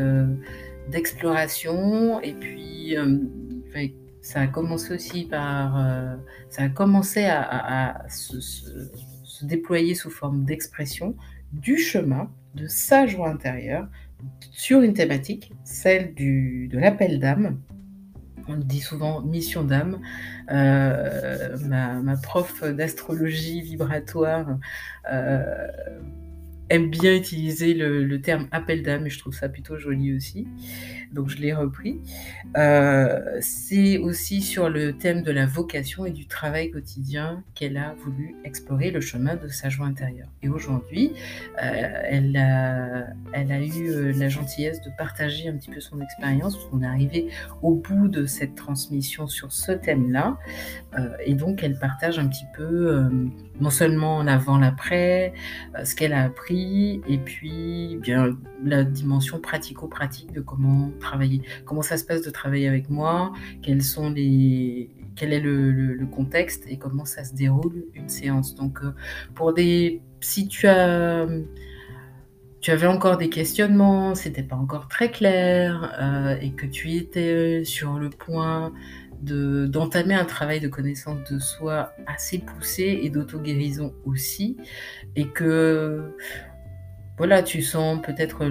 d'exploration. 0.92 2.22
Et 2.22 2.34
puis 2.34 2.96
ça 4.22 4.42
a 4.42 4.48
commencé 4.48 4.94
aussi 4.94 5.26
par, 5.26 5.84
ça 6.50 6.64
a 6.64 6.70
commencé 6.70 7.26
à, 7.26 8.06
se, 8.08 8.40
se 8.40 9.46
déployer 9.46 9.96
sous 9.96 10.12
forme 10.12 10.46
d'expression 10.46 11.16
du 11.54 11.78
chemin 11.78 12.30
de 12.54 12.68
sa 12.68 13.08
joie 13.08 13.30
intérieure 13.30 13.88
sur 14.52 14.82
une 14.82 14.94
thématique, 14.94 15.52
celle 15.64 16.14
du, 16.14 16.68
de 16.68 16.80
l'appel 16.80 17.20
d'âme. 17.20 17.60
On 18.48 18.58
dit 18.58 18.80
souvent 18.80 19.22
mission 19.22 19.64
d'âme. 19.64 20.00
Euh, 20.52 21.58
ma, 21.68 22.16
prof 22.18 22.64
d'astrologie 22.64 23.62
vibratoire 23.62 24.60
euh, 25.12 25.68
aime 26.70 26.90
bien 26.90 27.16
utiliser 27.16 27.74
le, 27.74 28.22
terme 28.22 28.48
appel 28.52 28.84
d'âme 28.84 29.08
et 29.08 29.10
je 29.10 29.20
trouve 29.20 29.34
ça 29.34 29.50
plutôt 29.50 29.78
joli 29.78 30.16
aussi. 30.16 30.48
Donc 31.16 31.30
je 31.30 31.38
l'ai 31.38 31.54
repris. 31.54 32.02
Euh, 32.58 33.38
c'est 33.40 33.98
aussi 33.98 34.42
sur 34.42 34.70
le 34.70 34.98
thème 34.98 35.24
de 35.24 35.32
la 35.32 35.46
vocation 35.46 36.06
et 36.06 36.12
du 36.12 36.28
travail 36.28 36.72
quotidien 36.72 37.42
qu'elle 37.56 37.78
a 37.78 37.96
voulu 38.04 38.36
explorer 38.44 38.92
le 38.92 39.00
chemin 39.00 39.36
de 39.36 39.48
sa 39.48 39.70
joie 39.70 39.86
intérieure. 39.86 40.28
Et 40.44 40.50
aujourd'hui, 40.50 41.14
euh, 41.64 42.02
elle, 42.04 42.36
a, 42.36 43.60
eu 43.62 43.90
euh, 43.90 44.14
la 44.18 44.28
gentillesse 44.28 44.82
de 44.82 44.90
partager 44.98 45.48
un 45.48 45.54
petit 45.54 45.72
peu 45.72 45.80
son 45.80 46.02
expérience. 46.02 46.58
On 46.74 46.82
est 46.82 46.88
arrivé 46.88 47.28
au 47.62 47.76
bout 47.76 48.10
de 48.10 48.26
cette 48.26 48.56
transmission 48.56 49.28
sur 49.28 49.54
ce 49.54 49.72
thème-là. 49.72 50.38
et 51.26 51.34
donc 51.34 51.64
elle 51.64 51.80
partage 51.80 52.20
un 52.20 52.28
petit 52.28 52.46
peu 52.56 53.10
non 53.62 53.70
seulement 53.70 54.22
l'avant, 54.22 54.58
l'après, 54.58 55.34
ce 55.84 55.96
qu'elle 55.96 56.14
a 56.14 56.24
appris 56.24 57.02
et 57.08 57.18
puis 57.18 57.98
bien 58.02 58.36
la 58.64 58.84
dimension 58.84 59.40
pratico-pratique 59.40 60.34
de 60.34 60.42
comment 60.42 60.92
comment 61.66 61.82
ça 61.82 61.98
se 61.98 62.04
passe 62.04 62.22
de 62.22 62.30
travailler 62.30 62.68
avec 62.68 62.90
moi, 62.90 63.34
quels 63.62 63.84
sont 63.84 64.10
les, 64.10 64.90
quel 65.16 65.34
est 65.34 65.40
le, 65.40 66.06
contexte 66.12 66.66
et 66.68 66.78
comment 66.78 67.06
ça 67.06 67.24
se 67.24 67.34
déroule 67.34 67.86
une 67.94 68.10
séance. 68.10 68.56
Donc 68.56 68.80
euh, 68.84 68.94
pour 69.34 69.54
des, 69.54 70.02
si 70.22 70.48
tu 70.48 70.68
as 70.68 71.28
tu 72.66 72.72
avais 72.72 72.88
encore 72.88 73.18
des 73.18 73.30
questionnements, 73.30 74.16
c'était 74.16 74.42
pas 74.42 74.56
encore 74.56 74.88
très 74.88 75.12
clair 75.12 75.94
euh, 76.02 76.36
et 76.42 76.50
que 76.50 76.66
tu 76.66 76.94
étais 76.94 77.64
sur 77.64 78.00
le 78.00 78.10
point 78.10 78.74
d'entamer 79.22 80.16
un 80.16 80.26
travail 80.26 80.60
de 80.60 80.68
connaissance 80.68 81.30
de 81.30 81.38
soi 81.38 81.94
assez 82.08 82.40
poussé 82.40 83.02
et 83.04 83.12
d'auto-guérison 83.12 83.94
aussi, 84.04 84.58
et 85.16 85.28
que 85.28 86.16
voilà, 87.18 87.44
tu 87.44 87.62
sens 87.62 88.02
peut-être 88.02 88.44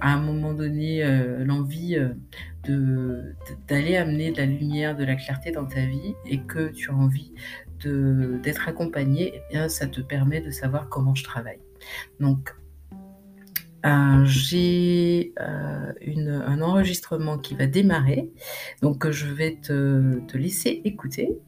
à 0.00 0.12
un 0.12 0.20
moment 0.20 0.54
donné 0.54 1.04
euh, 1.04 1.44
l'envie 1.44 1.96
euh, 1.96 3.34
d'aller 3.68 3.96
amener 3.96 4.30
de 4.30 4.38
la 4.38 4.46
lumière, 4.46 4.96
de 4.96 5.04
la 5.04 5.16
clarté 5.16 5.50
dans 5.50 5.66
ta 5.66 5.84
vie, 5.84 6.14
et 6.26 6.40
que 6.40 6.70
tu 6.70 6.90
as 6.90 6.94
envie 6.94 7.32
d'être 7.82 8.68
accompagné, 8.68 9.32
eh 9.34 9.42
bien 9.50 9.68
ça 9.70 9.86
te 9.86 10.02
permet 10.02 10.42
de 10.42 10.50
savoir 10.50 10.88
comment 10.90 11.14
je 11.14 11.24
travaille. 11.24 11.60
Donc 12.20 12.54
euh, 13.84 14.24
j'ai 14.24 15.32
euh, 15.40 15.92
un 16.46 16.60
enregistrement 16.60 17.38
qui 17.38 17.54
va 17.54 17.66
démarrer, 17.66 18.30
donc 18.82 19.08
je 19.10 19.26
vais 19.26 19.56
te, 19.56 20.20
te, 20.26 20.36
laisser 20.36 20.82
écouter. 20.84 21.38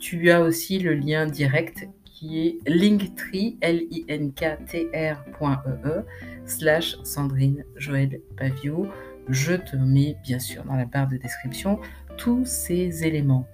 tu 0.00 0.32
as 0.32 0.40
aussi 0.40 0.80
le 0.80 0.94
lien 0.94 1.26
direct 1.26 1.88
qui 2.04 2.40
est 2.40 2.58
linktree, 2.68 3.56
l 3.60 3.84
i 3.88 4.04
n 4.08 4.32
k 4.32 4.58
t 4.66 4.88
-R 4.92 5.18
.e, 5.40 5.88
e, 5.88 6.04
slash 6.44 6.98
Sandrine 7.04 7.64
Joël 7.76 8.20
Pavio 8.36 8.88
je 9.28 9.54
te 9.54 9.76
mets 9.76 10.16
bien 10.22 10.38
sûr 10.38 10.64
dans 10.64 10.74
la 10.74 10.86
barre 10.86 11.08
de 11.08 11.16
description 11.16 11.80
tous 12.16 12.44
ces 12.44 13.04
éléments. 13.04 13.48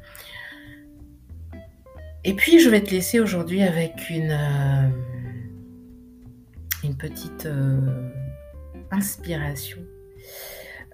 Et 2.25 2.33
puis 2.35 2.59
je 2.59 2.71
vais 2.71 2.83
te 2.83 2.91
laisser 2.91 3.21
aujourd'hui 3.21 3.63
avec 3.63 4.09
une, 4.09 4.31
euh, 4.31 4.89
une 6.83 6.97
petite 6.97 7.45
euh, 7.45 8.11
inspiration 8.91 9.83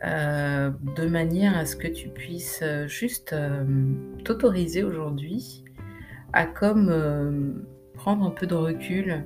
euh, 0.04 0.70
de 0.96 1.06
manière 1.06 1.56
à 1.56 1.66
ce 1.66 1.76
que 1.76 1.86
tu 1.86 2.08
puisses 2.08 2.64
juste 2.86 3.34
t'autoriser 4.24 4.82
aujourd'hui 4.82 5.64
à 6.32 6.46
comme 6.46 7.64
prendre 7.94 8.24
un 8.26 8.30
peu 8.30 8.46
de 8.46 8.54
recul 8.54 9.24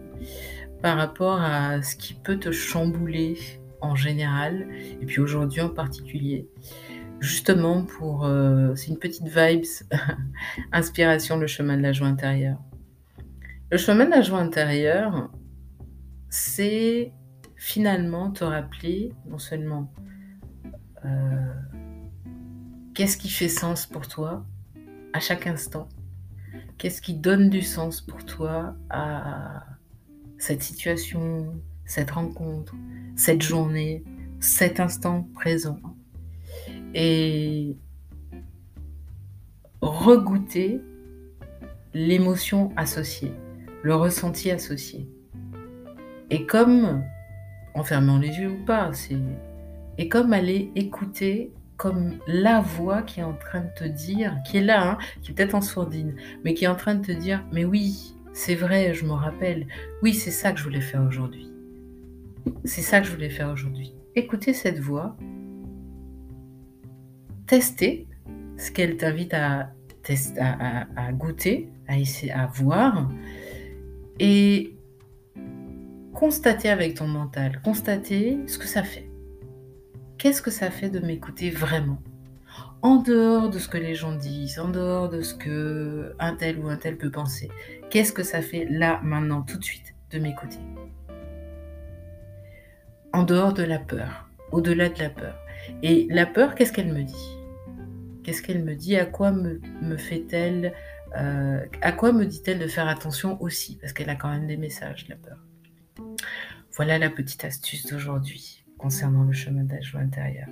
par 0.82 0.98
rapport 0.98 1.40
à 1.40 1.80
ce 1.80 1.96
qui 1.96 2.12
peut 2.12 2.38
te 2.38 2.50
chambouler 2.50 3.38
en 3.84 3.96
général, 3.96 4.66
et 5.00 5.06
puis 5.06 5.20
aujourd'hui 5.20 5.60
en 5.60 5.70
particulier. 5.70 6.48
Justement 7.20 7.84
pour... 7.84 8.24
Euh, 8.24 8.74
c'est 8.74 8.88
une 8.88 8.98
petite 8.98 9.28
vibes, 9.28 9.64
inspiration, 10.72 11.38
le 11.38 11.46
chemin 11.46 11.76
de 11.76 11.82
la 11.82 11.92
joie 11.92 12.08
intérieure. 12.08 12.58
Le 13.70 13.78
chemin 13.78 14.04
de 14.04 14.10
la 14.10 14.22
joie 14.22 14.38
intérieure, 14.40 15.30
c'est 16.28 17.12
finalement 17.56 18.30
te 18.30 18.44
rappeler 18.44 19.12
non 19.26 19.38
seulement 19.38 19.90
euh, 21.04 21.52
qu'est-ce 22.94 23.16
qui 23.16 23.28
fait 23.28 23.48
sens 23.48 23.86
pour 23.86 24.06
toi 24.08 24.44
à 25.12 25.20
chaque 25.20 25.46
instant, 25.46 25.88
qu'est-ce 26.76 27.00
qui 27.00 27.14
donne 27.14 27.48
du 27.48 27.62
sens 27.62 28.00
pour 28.00 28.24
toi 28.24 28.76
à, 28.90 29.64
cette 30.38 30.62
situation, 30.62 31.54
cette 31.86 32.12
rencontre, 32.12 32.74
cette 33.16 33.42
journée, 33.42 34.04
cet 34.40 34.80
instant 34.80 35.28
présent. 35.34 35.80
Et 36.94 37.76
regoûter 39.80 40.80
l'émotion 41.92 42.72
associée, 42.76 43.32
le 43.82 43.94
ressenti 43.94 44.50
associé. 44.50 45.08
Et 46.30 46.46
comme, 46.46 47.02
en 47.74 47.84
fermant 47.84 48.18
les 48.18 48.38
yeux 48.38 48.50
ou 48.50 48.64
pas, 48.64 48.90
et 49.98 50.08
comme 50.08 50.32
aller 50.32 50.70
écouter 50.74 51.52
comme 51.76 52.18
la 52.26 52.60
voix 52.60 53.02
qui 53.02 53.20
est 53.20 53.24
en 53.24 53.34
train 53.34 53.62
de 53.62 53.70
te 53.76 53.84
dire, 53.84 54.36
qui 54.46 54.58
est 54.58 54.62
là, 54.62 54.90
hein, 54.92 54.98
qui 55.22 55.30
est 55.30 55.34
peut-être 55.34 55.54
en 55.54 55.60
sourdine, 55.60 56.14
mais 56.44 56.54
qui 56.54 56.64
est 56.64 56.68
en 56.68 56.76
train 56.76 56.94
de 56.94 57.04
te 57.04 57.12
dire, 57.12 57.44
mais 57.52 57.64
oui, 57.64 58.14
c'est 58.32 58.54
vrai, 58.54 58.94
je 58.94 59.04
me 59.04 59.12
rappelle, 59.12 59.66
oui, 60.02 60.14
c'est 60.14 60.30
ça 60.30 60.52
que 60.52 60.58
je 60.58 60.64
voulais 60.64 60.80
faire 60.80 61.02
aujourd'hui. 61.02 61.53
C'est 62.64 62.82
ça 62.82 63.00
que 63.00 63.06
je 63.06 63.12
voulais 63.12 63.30
faire 63.30 63.50
aujourd'hui. 63.50 63.94
Écoutez 64.14 64.52
cette 64.52 64.78
voix, 64.78 65.16
testez 67.46 68.06
ce 68.56 68.70
qu'elle 68.70 68.96
t'invite 68.96 69.34
à, 69.34 69.72
goûter, 71.12 71.70
à, 71.88 71.98
essayer, 71.98 72.32
à 72.32 72.46
voir, 72.46 73.10
et 74.20 74.76
constatez 76.12 76.68
avec 76.68 76.94
ton 76.94 77.08
mental, 77.08 77.60
constatez 77.64 78.38
ce 78.46 78.58
que 78.58 78.66
ça 78.66 78.82
fait. 78.82 79.10
Qu'est-ce 80.18 80.40
que 80.40 80.50
ça 80.50 80.70
fait 80.70 80.90
de 80.90 81.00
m'écouter 81.00 81.50
vraiment? 81.50 82.00
En 82.82 82.96
dehors 82.96 83.50
de 83.50 83.58
ce 83.58 83.68
que 83.68 83.78
les 83.78 83.94
gens 83.94 84.14
disent, 84.14 84.58
en 84.58 84.68
dehors 84.68 85.08
de 85.08 85.22
ce 85.22 85.34
que 85.34 86.14
un 86.18 86.36
tel 86.36 86.58
ou 86.60 86.68
un 86.68 86.76
tel 86.76 86.96
peut 86.96 87.10
penser, 87.10 87.50
qu'est-ce 87.90 88.12
que 88.12 88.22
ça 88.22 88.42
fait 88.42 88.66
là, 88.70 89.00
maintenant, 89.02 89.42
tout 89.42 89.58
de 89.58 89.64
suite, 89.64 89.94
de 90.10 90.18
m'écouter? 90.18 90.60
En 93.14 93.22
dehors 93.22 93.52
de 93.52 93.62
la 93.62 93.78
peur, 93.78 94.28
au-delà 94.50 94.88
de 94.88 94.98
la 94.98 95.08
peur. 95.08 95.38
Et 95.84 96.08
la 96.10 96.26
peur, 96.26 96.56
qu'est-ce 96.56 96.72
qu'elle 96.72 96.92
me 96.92 97.04
dit? 97.04 97.38
Qu'est-ce 98.24 98.42
qu'elle 98.42 98.64
me 98.64 98.74
dit? 98.74 98.96
À 98.96 99.06
quoi 99.06 99.30
me, 99.30 99.96
fait-elle 99.96 100.72
euh, 101.16 101.64
À 101.80 101.92
quoi 101.92 102.10
me 102.10 102.26
dit-elle 102.26 102.58
de 102.58 102.66
faire 102.66 102.88
attention 102.88 103.40
aussi? 103.40 103.78
Parce 103.80 103.92
qu'elle 103.92 104.10
a 104.10 104.16
quand 104.16 104.30
même 104.30 104.48
des 104.48 104.56
messages, 104.56 105.06
la 105.08 105.14
peur. 105.14 105.38
Voilà 106.72 106.98
la 106.98 107.08
petite 107.08 107.44
astuce 107.44 107.86
d'aujourd'hui 107.86 108.64
concernant 108.78 109.22
le 109.22 109.32
chemin 109.32 109.62
d'âge 109.62 109.94
intérieur. 109.94 110.48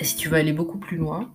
Et 0.00 0.04
si 0.04 0.16
tu 0.16 0.30
veux 0.30 0.38
aller 0.38 0.54
beaucoup 0.54 0.78
plus 0.78 0.96
loin 0.96 1.30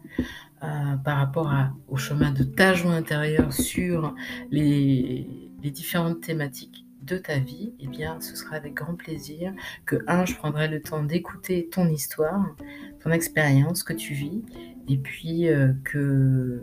euh, 0.63 0.95
par 1.05 1.17
rapport 1.17 1.53
au 1.87 1.97
chemin 1.97 2.31
de 2.31 2.43
ta 2.43 2.73
joie 2.73 2.93
intérieure 2.93 3.53
sur 3.53 4.15
les 4.49 5.51
différentes 5.61 6.21
thématiques 6.21 6.83
de 7.01 7.17
ta 7.17 7.39
vie, 7.39 7.73
eh 7.79 7.87
bien, 7.87 8.19
ce 8.21 8.35
sera 8.35 8.55
avec 8.55 8.73
grand 8.73 8.95
plaisir 8.95 9.53
que, 9.85 9.97
un, 10.07 10.25
je 10.25 10.35
prendrai 10.35 10.67
le 10.67 10.81
temps 10.81 11.03
d'écouter 11.03 11.67
ton 11.71 11.87
histoire, 11.87 12.55
ton 13.03 13.11
expérience 13.11 13.83
que 13.83 13.93
tu 13.93 14.13
vis, 14.13 14.43
et 14.87 14.97
puis 14.97 15.47
euh, 15.47 15.73
que 15.83 16.61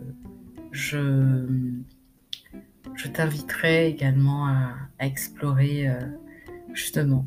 je, 0.71 1.45
je 2.95 3.07
t'inviterai 3.07 3.87
également 3.87 4.47
à, 4.47 4.75
explorer 5.01 5.87
euh, 5.87 5.99
justement 6.73 7.25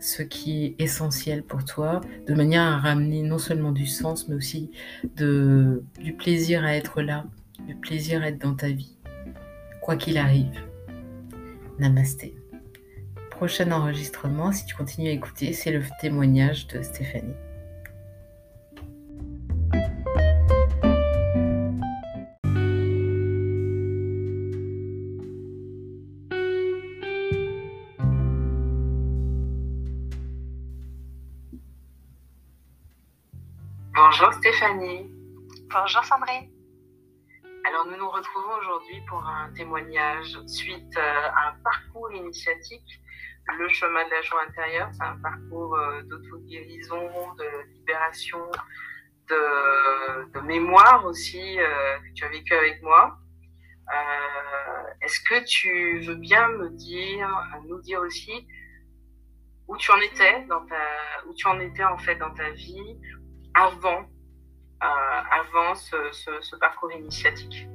ce 0.00 0.22
qui 0.22 0.64
est 0.64 0.80
essentiel 0.80 1.42
pour 1.42 1.64
toi, 1.64 2.00
de 2.26 2.34
manière 2.34 2.62
à 2.62 2.78
ramener 2.78 3.22
non 3.22 3.38
seulement 3.38 3.72
du 3.72 3.86
sens, 3.86 4.28
mais 4.28 4.34
aussi 4.34 4.70
du 5.16 6.12
plaisir 6.18 6.64
à 6.64 6.74
être 6.74 7.00
là, 7.00 7.26
du 7.66 7.76
plaisir 7.76 8.22
à 8.22 8.28
être 8.28 8.38
dans 8.40 8.54
ta 8.54 8.68
vie, 8.68 8.96
quoi 9.80 9.96
qu'il 9.96 10.18
arrive. 10.18 10.65
Namasté. 11.78 12.34
Prochain 13.30 13.70
enregistrement, 13.70 14.50
si 14.52 14.64
tu 14.64 14.74
continues 14.74 15.08
à 15.08 15.12
écouter, 15.12 15.52
c'est 15.52 15.70
le 15.70 15.82
témoignage 16.00 16.66
de 16.68 16.82
Stéphanie. 16.82 17.34
Bonjour 33.94 34.32
Stéphanie. 34.32 35.10
Bonjour 35.70 36.04
Sandrine. 36.04 36.55
Alors 37.66 37.84
nous 37.84 37.96
nous 37.96 38.08
retrouvons 38.08 38.58
aujourd'hui 38.60 39.00
pour 39.08 39.26
un 39.26 39.52
témoignage 39.54 40.38
suite 40.46 40.96
euh, 40.96 41.28
à 41.34 41.48
un 41.48 41.54
parcours 41.64 42.12
initiatique, 42.12 43.00
le 43.58 43.68
chemin 43.70 44.04
de 44.04 44.10
la 44.10 44.22
joie 44.22 44.44
intérieure. 44.48 44.88
C'est 44.92 45.02
un 45.02 45.18
parcours 45.18 45.74
euh, 45.74 46.00
d'auto-guérison, 46.02 47.34
de 47.34 47.74
libération, 47.74 48.38
de, 49.28 50.40
mémoire 50.42 51.04
aussi 51.06 51.58
euh, 51.58 51.98
que 51.98 52.12
tu 52.14 52.24
as 52.24 52.28
vécu 52.28 52.54
avec 52.54 52.80
moi. 52.82 53.18
Est-ce 55.02 55.18
que 55.28 55.44
tu 55.44 55.98
veux 56.06 56.14
bien 56.14 56.46
me 56.48 56.70
dire, 56.70 57.28
nous 57.66 57.80
dire 57.80 58.00
aussi 58.00 58.46
où 59.66 59.76
tu 59.76 59.90
en 59.90 60.00
étais 60.02 60.44
dans 60.44 60.64
ta, 60.66 60.84
où 61.26 61.34
tu 61.34 61.48
en 61.48 61.58
étais 61.58 61.84
en 61.84 61.98
fait 61.98 62.14
dans 62.14 62.32
ta 62.32 62.50
vie, 62.50 63.00
avant, 63.54 64.08
avant 64.80 65.74
ce, 65.74 66.56
parcours 66.56 66.92
initiatique 66.92 67.66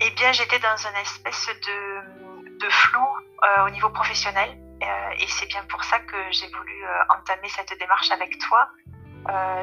Eh 0.00 0.10
bien, 0.10 0.32
j'étais 0.32 0.58
dans 0.58 0.76
une 0.76 0.96
espèce 0.96 1.48
de, 1.66 2.68
flou 2.70 3.02
euh, 3.02 3.66
au 3.66 3.70
niveau 3.70 3.90
professionnel. 3.90 4.58
Euh, 4.82 5.10
et 5.18 5.26
c'est 5.28 5.46
bien 5.46 5.64
pour 5.64 5.82
ça 5.84 5.98
que 6.00 6.16
j'ai 6.30 6.48
voulu 6.48 6.84
entamer 7.10 7.48
cette 7.48 7.78
démarche 7.78 8.10
avec 8.10 8.38
toi. 8.38 8.68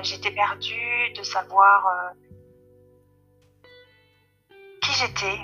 j'étais 0.04 0.32
perdue 0.32 1.14
de 1.16 1.24
savoir 1.24 2.14
qui 4.82 4.94
j'étais, 4.94 5.40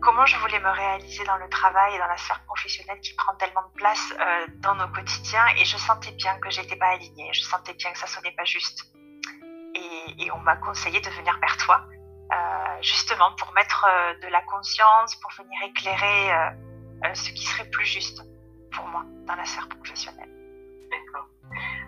comment 0.00 0.26
je 0.26 0.36
voulais 0.38 0.58
me 0.58 0.70
réaliser 0.70 1.24
dans 1.24 1.36
le 1.36 1.48
travail 1.48 1.94
et 1.94 1.98
dans 1.98 2.06
la 2.06 2.16
sphère 2.16 2.42
professionnelle 2.44 3.00
qui 3.00 3.14
prend 3.14 3.34
tellement 3.36 3.62
de 3.62 3.74
place 3.74 4.12
euh, 4.18 4.46
dans 4.58 4.74
nos 4.74 4.88
quotidiens 4.88 5.46
et 5.56 5.64
je 5.64 5.76
sentais 5.76 6.12
bien 6.12 6.38
que 6.38 6.50
j'étais 6.50 6.76
pas 6.76 6.88
alignée, 6.88 7.30
je 7.32 7.42
sentais 7.42 7.74
bien 7.74 7.92
que 7.92 7.98
ça 7.98 8.06
sonnait 8.06 8.32
pas 8.32 8.44
juste. 8.44 8.89
Et, 10.18 10.30
on 10.32 10.38
m'a 10.38 10.56
conseillé 10.56 11.00
de 11.00 11.10
venir 11.10 11.38
vers 11.40 11.56
toi, 11.58 11.86
euh, 12.32 12.82
justement 12.82 13.32
pour 13.36 13.52
mettre 13.52 13.86
euh, 13.88 14.14
de 14.20 14.28
la 14.28 14.42
conscience, 14.42 15.16
pour 15.16 15.30
venir 15.32 15.58
éclairer 15.68 16.54
ce 17.14 17.30
qui 17.30 17.46
serait 17.46 17.68
plus 17.70 17.86
juste 17.86 18.22
pour 18.72 18.86
moi 18.86 19.04
dans 19.26 19.34
la 19.34 19.44
sphère 19.44 19.68
professionnelle. 19.68 20.28
D'accord. 20.90 21.26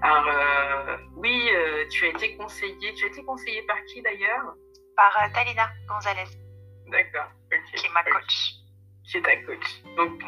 Alors 0.00 0.98
oui, 1.16 1.50
tu 1.90 2.06
as 2.06 2.08
été 2.08 2.36
conseillée, 2.36 2.94
tu 2.94 3.04
as 3.04 3.08
été 3.08 3.22
conseillée 3.24 3.62
par 3.62 3.76
qui 3.84 4.00
d'ailleurs? 4.02 4.54
Par 4.96 5.14
Talina 5.32 5.70
Gonzalez. 5.86 6.28
D'accord. 6.88 7.28
Qui 7.74 7.86
est 7.86 7.92
ma 7.92 8.02
coach. 8.04 8.54
Qui 9.04 9.18
est 9.18 9.22
ta 9.22 9.36
coach. 9.44 9.82
Donc, 9.96 10.22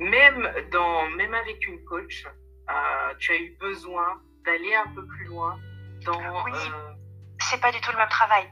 même, 0.00 0.48
dans, 0.70 1.08
même 1.10 1.34
avec 1.34 1.66
une 1.66 1.84
coach, 1.84 2.24
euh, 2.70 3.14
tu 3.18 3.32
as 3.32 3.36
eu 3.36 3.56
besoin 3.58 4.20
d'aller 4.44 4.74
un 4.74 4.86
peu 4.94 5.06
plus 5.06 5.26
loin 5.26 5.58
dans. 6.12 6.44
Oui, 6.44 6.52
euh, 6.54 6.94
c'est 7.40 7.60
pas 7.60 7.72
du 7.72 7.80
tout 7.80 7.92
le 7.92 7.98
même 7.98 8.08
travail. 8.08 8.48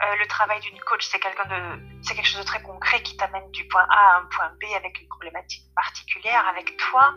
Euh, 0.00 0.16
le 0.16 0.26
travail 0.26 0.60
d'une 0.60 0.78
coach, 0.80 1.06
c'est 1.10 1.18
quelqu'un 1.18 1.46
de, 1.46 2.02
c'est 2.02 2.14
quelque 2.14 2.28
chose 2.28 2.40
de 2.40 2.46
très 2.46 2.62
concret 2.62 3.02
qui 3.02 3.16
t'amène 3.16 3.50
du 3.50 3.66
point 3.66 3.84
A 3.90 4.14
à 4.14 4.18
un 4.18 4.26
point 4.26 4.50
B 4.60 4.64
avec 4.76 5.00
une 5.00 5.08
problématique 5.08 5.64
particulière. 5.74 6.46
Avec 6.46 6.76
toi, 6.76 7.14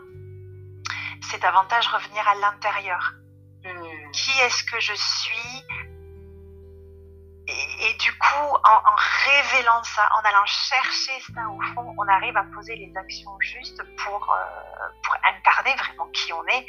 c'est 1.30 1.40
davantage 1.40 1.86
revenir 1.88 2.26
à 2.26 2.34
l'intérieur. 2.36 3.12
Hmm. 3.64 4.10
Qui 4.12 4.40
est-ce 4.40 4.64
que 4.64 4.80
je 4.80 4.94
suis? 4.94 5.64
Et, 7.48 7.94
du 7.94 8.12
coup, 8.12 8.56
en, 8.64 8.96
révélant 8.96 9.82
ça, 9.82 10.08
en 10.16 10.28
allant 10.28 10.46
chercher 10.46 11.20
ça 11.34 11.48
au 11.48 11.60
fond, 11.74 11.94
on 11.98 12.08
arrive 12.08 12.36
à 12.36 12.44
poser 12.54 12.76
les 12.76 12.92
actions 12.96 13.36
justes 13.40 13.82
pour, 13.96 14.32
euh, 14.32 14.88
pour 15.02 15.16
incarner 15.24 15.74
vraiment 15.74 16.06
qui 16.12 16.32
on 16.32 16.46
est 16.46 16.66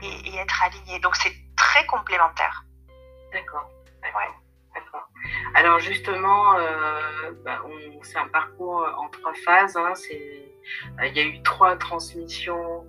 et, 0.00 0.36
être 0.36 0.62
aligné. 0.64 0.98
Donc 1.00 1.16
c'est 1.16 1.34
très 1.62 1.86
complémentaire. 1.86 2.64
D'accord. 3.32 3.70
D'accord. 4.74 5.08
Alors 5.54 5.78
justement, 5.78 6.56
euh, 6.56 7.30
bah, 7.44 7.62
c'est 8.02 8.18
un 8.18 8.28
parcours 8.28 8.84
en 8.98 9.08
trois 9.10 9.34
phases. 9.34 9.76
Hein. 9.76 9.92
Euh, 10.10 11.06
il 11.06 11.16
y 11.16 11.20
a 11.20 11.24
eu 11.24 11.42
trois 11.42 11.76
transmissions 11.76 12.86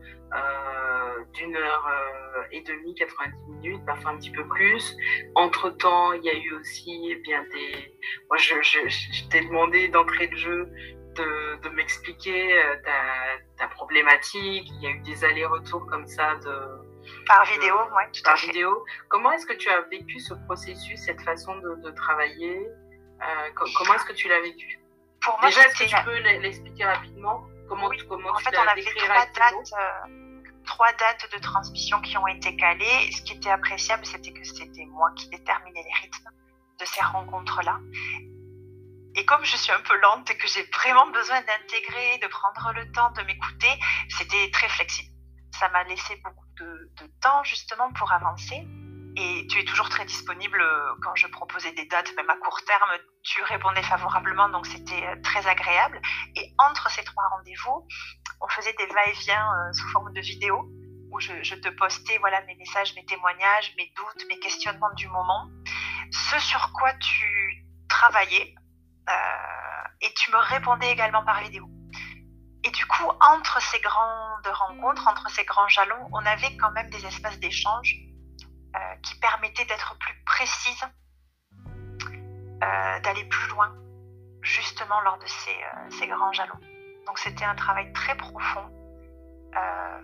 d'une 1.34 1.56
heure 1.56 1.88
et 2.52 2.62
demie, 2.62 2.96
90 2.96 3.52
minutes, 3.52 3.86
parfois 3.86 4.12
un 4.12 4.18
petit 4.18 4.32
peu 4.32 4.48
plus. 4.48 4.96
Entre-temps, 5.36 6.14
il 6.14 6.24
y 6.24 6.30
a 6.30 6.34
eu 6.34 6.54
aussi 6.54 7.10
eh 7.12 7.16
bien 7.18 7.44
des... 7.54 7.96
Moi, 8.30 8.38
je, 8.38 8.56
je, 8.64 9.30
t'ai 9.30 9.42
demandé 9.42 9.90
d'entrée 9.90 10.28
de 10.28 10.36
jeu 10.36 10.72
de, 11.16 11.62
de 11.62 11.70
m'expliquer 11.70 12.54
euh, 12.54 12.76
ta, 12.84 13.66
ta, 13.66 13.68
problématique. 13.68 14.68
Il 14.70 14.82
y 14.82 14.88
a 14.88 14.90
eu 14.90 15.00
des 15.02 15.24
allers-retours 15.24 15.86
comme 15.88 16.08
ça 16.08 16.36
de... 16.38 16.83
Par 17.28 17.46
vidéo, 17.46 17.76
oui, 17.96 18.04
tout 18.13 18.24
Par 18.24 18.38
vidéo. 18.38 18.86
Comment 19.10 19.32
est-ce 19.32 19.46
que 19.46 19.54
tu 19.54 19.70
as 19.70 19.82
vécu 19.82 20.20
ce 20.20 20.34
processus, 20.34 21.00
cette 21.00 21.22
façon 21.22 21.56
de, 21.58 21.76
de 21.84 21.92
travailler 21.92 22.68
euh, 23.22 23.50
Comment 23.56 23.94
est-ce 23.96 24.06
que 24.06 24.13
tu 24.13 24.28
l'as 24.28 24.42
vécu? 24.42 24.80
Pour 25.22 25.39
moi, 25.39 25.50
Déjà, 25.50 25.66
est-ce 25.68 25.84
que 25.84 25.89
tu 25.89 26.04
peux 26.06 26.18
l'expliquer 26.18 26.86
rapidement? 26.86 27.44
Comment, 27.70 27.88
Oui, 27.88 27.98
comment 28.10 28.30
En 28.30 28.36
tu 28.36 28.44
fait, 28.44 28.58
on 28.58 28.68
avait 28.68 28.84
trois 28.84 29.26
dates, 29.26 29.74
euh, 29.80 30.42
trois 30.66 30.92
dates 30.94 31.30
de 31.34 31.39
transmission 31.39 32.02
qui 32.02 32.18
ont 32.18 32.28
été 32.28 32.56
calées. 32.58 33.12
Ce 33.12 33.22
qui 33.22 33.34
était 33.34 33.50
appréciable, 33.50 34.06
c'était 34.06 34.34
que 34.34 34.44
c'était 34.44 34.86
moi 34.86 35.10
qui 35.16 35.30
déterminais 35.30 35.84
les 35.84 35.94
rythmes 36.02 36.30
de 36.80 36.86
ces 36.86 37.02
rencontres-là. 37.04 37.80
Et 39.16 39.26
comme 39.26 39.44
je 39.46 39.56
suis 39.56 39.72
un 39.72 39.80
peu 39.82 39.96
lente 40.00 40.30
et 40.32 40.38
que 40.38 40.48
j'ai 40.48 40.63
vraiment 40.74 41.08
besoin 41.12 41.39
d'intégrer, 41.42 42.18
de 42.22 42.28
prendre 42.28 42.74
le 42.76 42.92
temps 42.92 43.12
de 43.12 43.22
m'écouter, 43.24 43.70
c'était 44.10 44.50
très 44.52 44.68
flexible. 44.70 45.10
Ça 45.60 45.70
m'a 45.70 45.84
laissé 45.84 46.16
beaucoup 46.24 46.43
de, 46.60 46.92
temps 47.22 47.44
justement 47.44 47.92
pour 47.94 48.12
avancer. 48.12 48.68
Et 49.16 49.46
tu 49.48 49.60
es 49.60 49.66
toujours 49.66 49.89
très 49.89 50.06
disponible 50.06 50.60
euh, 50.60 50.96
quand 51.04 51.16
je 51.16 51.28
proposais 51.28 51.72
des 51.74 51.86
dates, 51.86 52.12
même 52.16 52.30
à 52.32 52.36
court 52.38 52.60
terme, 52.66 52.89
tu 53.22 53.44
répondais 53.44 53.84
favorablement, 53.84 54.50
donc 54.50 54.66
c'était 54.66 55.06
euh, 55.06 55.22
très 55.22 55.46
agréable. 55.46 56.02
Et 56.36 56.52
entre 56.58 56.89
ces 56.89 57.04
trois 57.04 57.28
rendez-vous, 57.28 57.88
on 58.42 58.48
faisait 58.48 58.74
des 58.74 58.88
va-et-vient 58.88 59.48
euh, 59.48 59.74
sous 59.74 59.88
forme 59.89 60.12
de 60.13 60.22
vidéo 60.22 60.68
où 61.12 61.20
je, 61.20 61.54
te 61.54 61.70
postais 61.70 62.18
voilà 62.18 62.42
mes 62.46 62.56
messages, 62.56 62.96
mes 62.96 63.06
témoignages, 63.06 63.72
mes 63.78 63.94
doutes, 63.96 64.26
mes 64.30 64.39
questionnements 64.39 64.94
du 64.96 65.08
moment, 65.10 65.48
ce 66.12 66.39
sur 66.39 66.72
quoi 66.74 66.92
tu 66.94 67.68
travaillais, 67.88 68.56
et 70.02 70.13
tu 70.16 70.32
me 70.32 70.38
répondais 70.38 70.92
également 70.92 71.24
par 71.24 71.39
vidéo. 71.42 71.70
Du 72.74 72.88
coup, 72.88 73.08
entre 73.22 73.62
ces 73.62 73.80
grandes 73.82 74.48
rencontres, 74.48 75.08
entre 75.08 75.30
ces 75.30 75.46
grands 75.46 75.68
jalons, 75.68 76.10
on 76.12 76.26
avait 76.26 76.58
quand 76.58 76.72
même 76.72 76.90
des 76.90 77.06
espaces 77.06 77.40
d'échange 77.40 77.96
euh, 78.76 78.96
qui 79.04 79.14
permettaient 79.20 79.66
d'être 79.66 79.96
plus 80.00 80.16
précises, 80.26 80.84
euh, 81.70 83.00
d'aller 83.02 83.26
plus 83.26 83.48
loin, 83.50 83.72
justement 84.42 85.00
lors 85.02 85.20
de 85.20 85.28
ces, 85.28 85.52
euh, 85.52 85.90
ces 85.92 86.08
grands 86.08 86.34
jalons. 86.34 86.60
Donc 87.06 87.20
c'était 87.20 87.46
un 87.46 87.54
travail 87.54 87.94
très 87.94 88.18
profond, 88.18 88.68
euh, 89.56 90.02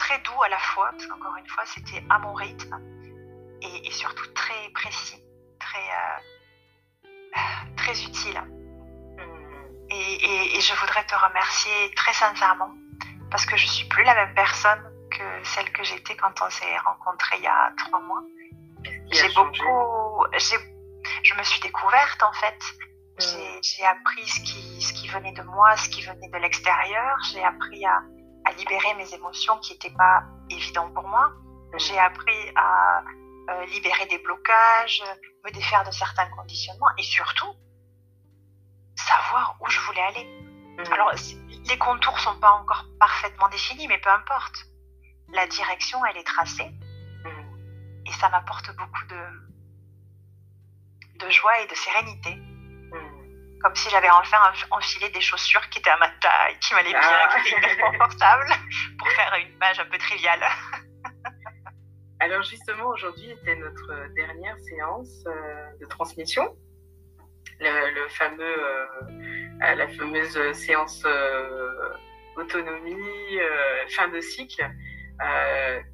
très 0.00 0.18
doux 0.22 0.42
à 0.42 0.48
la 0.48 0.58
fois, 0.58 0.90
parce 0.90 1.06
qu'encore 1.06 1.36
une 1.36 1.48
fois, 1.48 1.64
c'était 1.66 2.04
à 2.10 2.18
mon 2.18 2.34
rythme, 2.34 2.76
et, 3.62 3.86
et 3.86 3.90
surtout 3.92 4.26
très 4.32 4.68
précis, 4.74 5.22
très, 5.60 5.90
très 7.76 8.02
utile. 8.02 8.42
Et, 9.94 10.14
et- 10.24 10.56
et 10.56 10.60
je 10.60 10.74
voudrais 10.74 11.04
te 11.06 11.14
remercier 11.14 11.90
très 11.94 12.12
sincèrement 12.12 12.72
parce 13.30 13.46
que 13.46 13.56
je 13.56 13.66
suis 13.66 13.86
plus 13.88 14.02
la 14.04 14.14
même 14.14 14.34
personne 14.34 14.82
que 15.10 15.24
celle 15.44 15.70
que 15.72 15.84
j'étais 15.84 16.16
quand 16.16 16.34
on 16.44 16.50
s'est 16.50 16.76
rencontrés 16.84 17.36
il 17.38 17.44
y 17.44 17.46
a 17.46 17.72
trois 17.76 18.00
mois. 18.00 18.22
J'ai 19.12 19.28
beaucoup, 19.34 20.24
je 21.22 21.34
me 21.38 21.42
suis 21.42 21.60
découverte 21.60 22.22
en 22.22 22.32
fait. 22.32 22.58
Hmm. 23.20 23.60
J'ai, 23.62 23.86
appris 23.86 24.26
ce 24.28 24.40
qui, 24.40 24.82
ce 24.82 24.92
qui 24.92 25.06
venait 25.08 25.32
de 25.32 25.42
moi, 25.42 25.76
ce 25.76 25.88
qui 25.88 26.02
venait 26.02 26.28
de 26.28 26.38
l'extérieur. 26.38 27.16
J'ai 27.32 27.44
appris 27.44 27.86
à, 27.86 28.00
à 28.46 28.52
libérer 28.52 28.92
mes 28.94 29.14
émotions 29.14 29.56
qui 29.58 29.72
n'étaient 29.74 29.94
pas 29.96 30.24
évidentes 30.50 30.92
pour 30.94 31.06
moi. 31.06 31.30
J'ai 31.76 31.98
appris 31.98 32.52
à 32.56 33.02
euh, 33.50 33.66
libérer 33.66 34.06
des 34.06 34.18
blocages, 34.18 35.02
me 35.44 35.50
défaire 35.52 35.84
de 35.84 35.92
certains 35.92 36.28
conditionnements 36.30 36.90
et 36.98 37.02
surtout 37.04 37.52
savoir 38.96 39.56
où 39.60 39.68
je 39.68 39.80
voulais 39.80 40.02
aller. 40.02 40.24
Hmm. 40.78 40.92
Alors, 40.92 41.12
les 41.68 41.78
contours 41.78 42.18
sont 42.20 42.38
pas 42.40 42.50
encore 42.52 42.84
parfaitement 43.00 43.48
définis, 43.48 43.86
mais 43.88 43.98
peu 43.98 44.10
importe. 44.10 44.56
La 45.32 45.46
direction, 45.46 46.04
elle 46.06 46.16
est 46.18 46.24
tracée 46.26 46.70
Hmm. 47.24 48.06
et 48.06 48.12
ça 48.12 48.28
m'apporte 48.28 48.74
beaucoup 48.76 49.04
de, 49.08 49.20
de 51.24 51.30
joie 51.30 51.60
et 51.60 51.66
de 51.66 51.74
sérénité. 51.74 52.34
Hmm. 52.36 53.58
Comme 53.62 53.74
si 53.74 53.88
j'avais 53.88 54.10
enfin 54.10 54.36
enf- 54.52 54.66
enfilé 54.70 55.08
des 55.10 55.20
chaussures 55.22 55.66
qui 55.70 55.78
étaient 55.78 55.90
à 55.90 55.96
ma 55.96 56.10
taille, 56.20 56.58
qui 56.60 56.74
m'allaient 56.74 56.90
bien, 56.90 57.00
Ah. 57.02 57.40
qui 57.42 57.54
étaient 57.54 57.76
confortables, 57.78 58.52
pour 58.98 59.08
faire 59.08 59.34
une 59.40 59.52
image 59.54 59.78
un 59.80 59.86
peu 59.86 59.96
triviale. 59.98 60.44
Alors 62.20 62.42
justement, 62.42 62.86
aujourd'hui 62.88 63.30
était 63.30 63.56
notre 63.56 64.14
dernière 64.14 64.56
séance 64.60 65.24
euh, 65.26 65.70
de 65.80 65.86
transmission, 65.86 66.54
le, 67.64 67.94
le 67.94 68.08
fameux, 68.08 68.56
euh, 68.64 69.74
la 69.74 69.88
fameuse 69.88 70.52
séance 70.52 71.02
euh, 71.06 71.90
autonomie, 72.36 73.38
euh, 73.40 73.88
fin 73.96 74.08
de 74.08 74.20
cycle. 74.20 74.64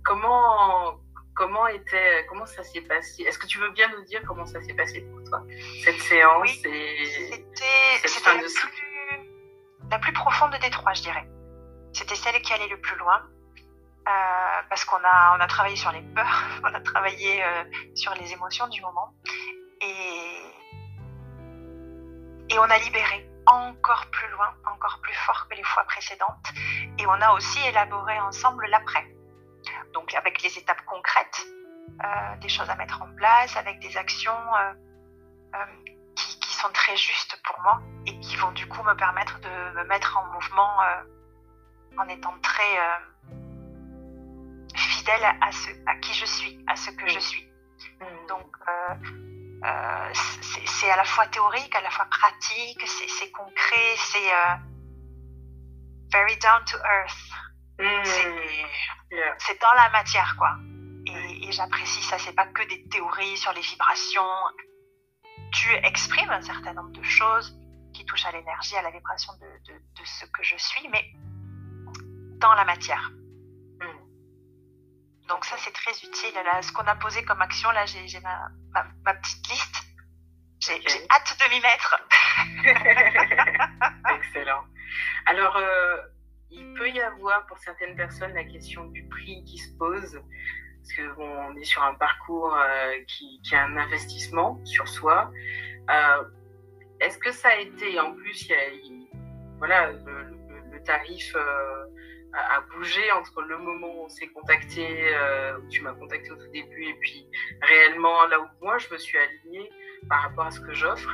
Comment, 0.05 0.99
comment 1.35 1.67
était, 1.69 2.27
comment 2.29 2.47
ça 2.47 2.63
s'est 2.65 2.81
passé? 2.83 3.23
Est-ce 3.23 3.39
que 3.39 3.47
tu 3.47 3.59
veux 3.59 3.71
bien 3.71 3.89
nous 3.97 4.05
dire 4.05 4.23
comment 4.27 4.47
ça 4.47 4.61
s'est 4.63 4.75
passé 4.75 5.01
pour 5.03 5.23
toi 5.29 5.43
cette 5.85 6.01
séance 6.01 6.43
Oui, 6.43 6.63
et 6.65 7.05
C'était 7.07 8.09
cette 8.09 8.23
fin 8.25 8.37
la, 8.37 8.43
de 8.43 8.49
cycle? 8.49 8.67
plus, 8.67 9.91
la 9.91 9.99
plus 9.99 10.13
profonde 10.13 10.57
des 10.61 10.71
trois, 10.71 10.93
je 10.95 11.03
dirais. 11.03 11.27
C'était 11.93 12.15
celle 12.17 12.41
qui 12.43 12.53
allait 12.53 12.69
le 12.69 12.81
plus 12.81 12.97
loin. 12.97 13.21
euh, 14.09 14.63
parce 14.69 14.85
qu'on 14.85 14.97
a, 15.05 15.37
on 15.37 15.41
a 15.41 15.47
travaillé 15.47 15.77
sur 15.77 15.93
les 15.93 16.03
peurs, 16.15 16.43
on 16.65 16.73
a 16.75 16.81
travaillé 16.81 17.43
euh, 17.45 17.65
sur 17.95 18.15
les 18.15 18.33
émotions 18.33 18.67
du 18.69 18.81
moment. 18.81 19.13
Et, 19.83 20.40
et 22.51 22.59
on 22.59 22.65
a 22.65 22.79
libéré 22.79 23.31
encore 23.47 24.07
plus 24.11 24.29
loin, 24.31 24.53
encore 24.73 25.01
plus 25.03 25.15
fort 25.15 25.49
que 25.49 25.55
les 25.55 25.63
fois 25.63 25.85
précédentes. 25.85 26.53
Et 26.99 27.07
on 27.07 27.21
a 27.21 27.33
aussi 27.33 27.59
élaboré 27.67 28.19
ensemble 28.21 28.67
l'après. 28.67 29.07
Donc 29.93 30.15
avec 30.15 30.43
les 30.43 30.59
étapes 30.59 30.85
concrètes, 30.87 31.47
euh, 32.05 32.37
des 32.41 32.49
choses 32.49 32.69
à 32.69 32.75
mettre 32.77 33.03
en 33.03 33.13
place, 33.15 33.57
avec 33.57 33.79
des 33.81 33.97
actions 33.97 34.33
euh, 34.33 34.73
euh, 35.55 35.65
qui, 36.17 36.41
qui 36.41 36.55
sont 36.55 36.71
très 36.73 36.97
justes 36.97 37.41
pour 37.45 37.61
moi 37.61 37.81
et 38.07 38.19
qui 38.21 38.37
vont 38.37 38.53
du 38.53 38.67
coup 38.67 38.83
me 38.83 38.95
permettre 38.95 39.39
de 39.41 39.77
me 39.77 39.85
mettre 39.85 40.17
en 40.17 40.25
mouvement 40.33 40.79
en 41.99 42.09
étant 42.09 42.35
très 42.43 42.79
fidèle 44.75 45.25
à, 45.41 45.53
ce, 45.53 45.71
à 45.87 45.97
qui 45.97 46.15
je 46.15 46.25
suis, 46.25 46.65
à 46.67 46.77
ce 46.77 46.91
que 46.91 47.09
je 47.09 47.19
suis. 47.19 47.47
Hmm. 48.01 48.27
Donc, 48.29 48.57
euh, 49.65 50.13
c'est 50.67 50.91
à 50.91 50.97
la 50.97 51.05
fois 51.05 51.27
théorique, 51.27 51.75
à 51.75 51.81
la 51.81 51.91
fois 51.91 52.07
pratique, 52.07 52.83
c'est 52.87 53.31
concret, 53.31 53.97
c'est 53.97 54.33
euh, 54.33 54.55
very 56.13 56.37
down 56.39 56.65
to 56.65 56.77
earth. 56.79 57.31
Hmm. 57.79 58.05
C'est 59.39 59.61
dans 59.61 59.73
la 59.77 59.91
matière, 59.91 60.37
quoi. 60.37 60.57
Et, 61.07 61.49
et 61.49 61.53
j'apprécie 61.53 62.03
ça, 62.03 62.19
c'est 62.19 62.35
pas 62.35 62.47
que 62.47 62.63
des 62.69 62.89
théories 62.89 63.37
sur 63.37 63.53
les 63.53 63.61
vibrations. 63.61 64.23
Tu 65.53 65.73
exprimes 65.85 66.31
un 66.31 66.43
certain 66.43 66.75
nombre 66.75 66.93
de 66.93 67.03
choses 67.03 67.59
qui 67.93 68.05
touchent 68.05 68.27
à 68.27 68.33
l'énergie, 68.33 68.77
à 68.77 68.83
la 68.83 68.91
vibration 68.91 69.33
de, 69.35 69.73
de, 69.73 69.79
de 69.79 70.05
ce 70.05 70.27
que 70.27 70.43
je 70.43 70.57
suis, 70.57 70.89
mais 70.89 71.05
dans 72.39 72.55
la 72.55 72.65
matière. 72.65 73.11
Donc 75.31 75.45
ça, 75.45 75.57
c'est 75.59 75.73
très 75.73 75.93
utile. 75.93 76.35
Là, 76.45 76.61
ce 76.61 76.71
qu'on 76.73 76.83
a 76.87 76.97
posé 76.97 77.25
comme 77.25 77.41
action, 77.41 77.71
là, 77.71 77.87
j'ai 77.87 78.21
ma, 78.21 78.49
ma, 78.75 78.85
ma 79.05 79.15
petite 79.15 79.49
liste. 79.49 79.77
J'ai 80.61 80.75
hâte 81.11 81.37
de 81.41 81.49
m'y 81.55 81.61
mettre. 81.63 81.97
Excellent. 84.17 84.65
Alors, 85.27 85.57
euh, 85.57 85.97
il 86.51 86.75
peut 86.75 86.91
y 86.91 87.01
avoir 87.01 87.47
pour 87.47 87.57
certaines 87.59 87.97
personnes 87.97 88.35
la 88.35 88.45
question 88.45 88.85
du 88.87 89.07
prix 89.09 89.43
qui 89.45 89.57
se 89.59 89.75
pose, 89.79 90.21
parce 90.21 90.93
que 90.97 91.15
bon, 91.15 91.29
on 91.49 91.57
est 91.57 91.65
sur 91.65 91.83
un 91.83 91.95
parcours 91.95 92.55
euh, 92.55 92.93
qui, 93.07 93.41
qui 93.43 93.55
a 93.55 93.65
un 93.65 93.77
investissement 93.79 94.61
sur 94.67 94.87
soi. 94.89 95.31
Euh, 95.91 96.25
Est-ce 97.01 97.19
que 97.19 97.31
ça 97.33 97.49
a 97.51 97.57
été, 97.57 97.99
en 98.01 98.13
plus, 98.15 98.43
il 98.43 98.49
y 98.51 98.55
a, 98.55 98.69
il- 98.69 99.09
voilà, 99.59 99.93
le, 99.93 100.23
le- 100.25 100.71
le 100.73 100.83
tarif 100.83 101.35
a 102.33 102.61
bougé 102.73 103.11
entre 103.13 103.43
le 103.43 103.59
moment 103.59 103.89
où 103.89 104.05
on 104.05 104.09
s'est 104.09 104.29
contacté, 104.29 104.87
euh, 105.15 105.59
où 105.59 105.69
tu 105.69 105.81
m'as 105.83 105.93
contacté 105.95 106.31
au 106.31 106.37
tout 106.37 106.51
début, 106.53 106.85
et 106.85 106.95
puis 106.95 107.27
réellement 107.63 108.27
là 108.27 108.41
où 108.41 108.47
moi 108.65 108.79
je 108.79 108.89
me 108.93 108.99
suis 108.99 109.19
alignée 109.19 109.71
par 110.09 110.23
rapport 110.23 110.47
à 110.47 110.51
ce 110.51 110.61
que 110.61 110.73
j'offre. 110.73 111.11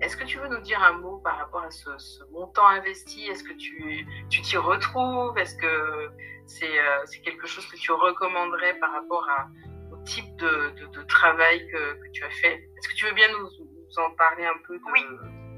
Est-ce 0.00 0.16
que 0.16 0.24
tu 0.24 0.38
veux 0.38 0.48
nous 0.48 0.60
dire 0.62 0.82
un 0.82 0.92
mot 0.94 1.18
par 1.18 1.36
rapport 1.36 1.62
à 1.62 1.70
ce, 1.70 1.90
ce 1.98 2.24
montant 2.32 2.66
investi? 2.66 3.26
Est-ce 3.28 3.44
que 3.44 3.52
tu 3.52 4.06
tu 4.30 4.40
t'y 4.40 4.56
retrouves? 4.56 5.36
Est-ce 5.38 5.56
que 5.56 6.08
c'est 6.46 6.78
euh, 6.80 7.04
quelque 7.22 7.46
chose 7.46 7.66
que 7.66 7.76
tu 7.76 7.92
recommanderais 7.92 8.74
par 8.80 8.92
rapport 8.92 9.28
à, 9.28 9.46
au 9.92 10.02
type 10.04 10.34
de, 10.36 10.70
de, 10.80 10.86
de 10.86 11.02
travail 11.02 11.66
que, 11.68 11.94
que 12.02 12.10
tu 12.12 12.24
as 12.24 12.30
fait? 12.30 12.54
Est-ce 12.54 12.88
que 12.88 12.94
tu 12.94 13.04
veux 13.04 13.12
bien 13.12 13.28
nous, 13.28 13.44
nous 13.44 13.98
en 14.02 14.10
parler 14.12 14.46
un 14.46 14.58
peu 14.66 14.76
de, 14.78 14.82
Oui. 14.92 15.04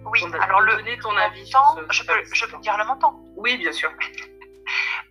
Oui, 0.05 0.21
ton- 0.21 0.33
alors 0.33 0.61
le 0.63 0.75
donner 0.75 0.99
ton 0.99 1.17
avis 1.17 1.47
sur 1.47 1.61
montant, 1.61 1.87
ce- 1.93 2.03
je 2.03 2.05
peux, 2.09 2.25
je 2.35 2.47
peux 2.47 2.59
dire 2.59 2.77
le 2.77 2.85
montant. 2.85 3.21
Oui, 3.37 3.57
bien 3.59 3.71
sûr. 3.71 3.91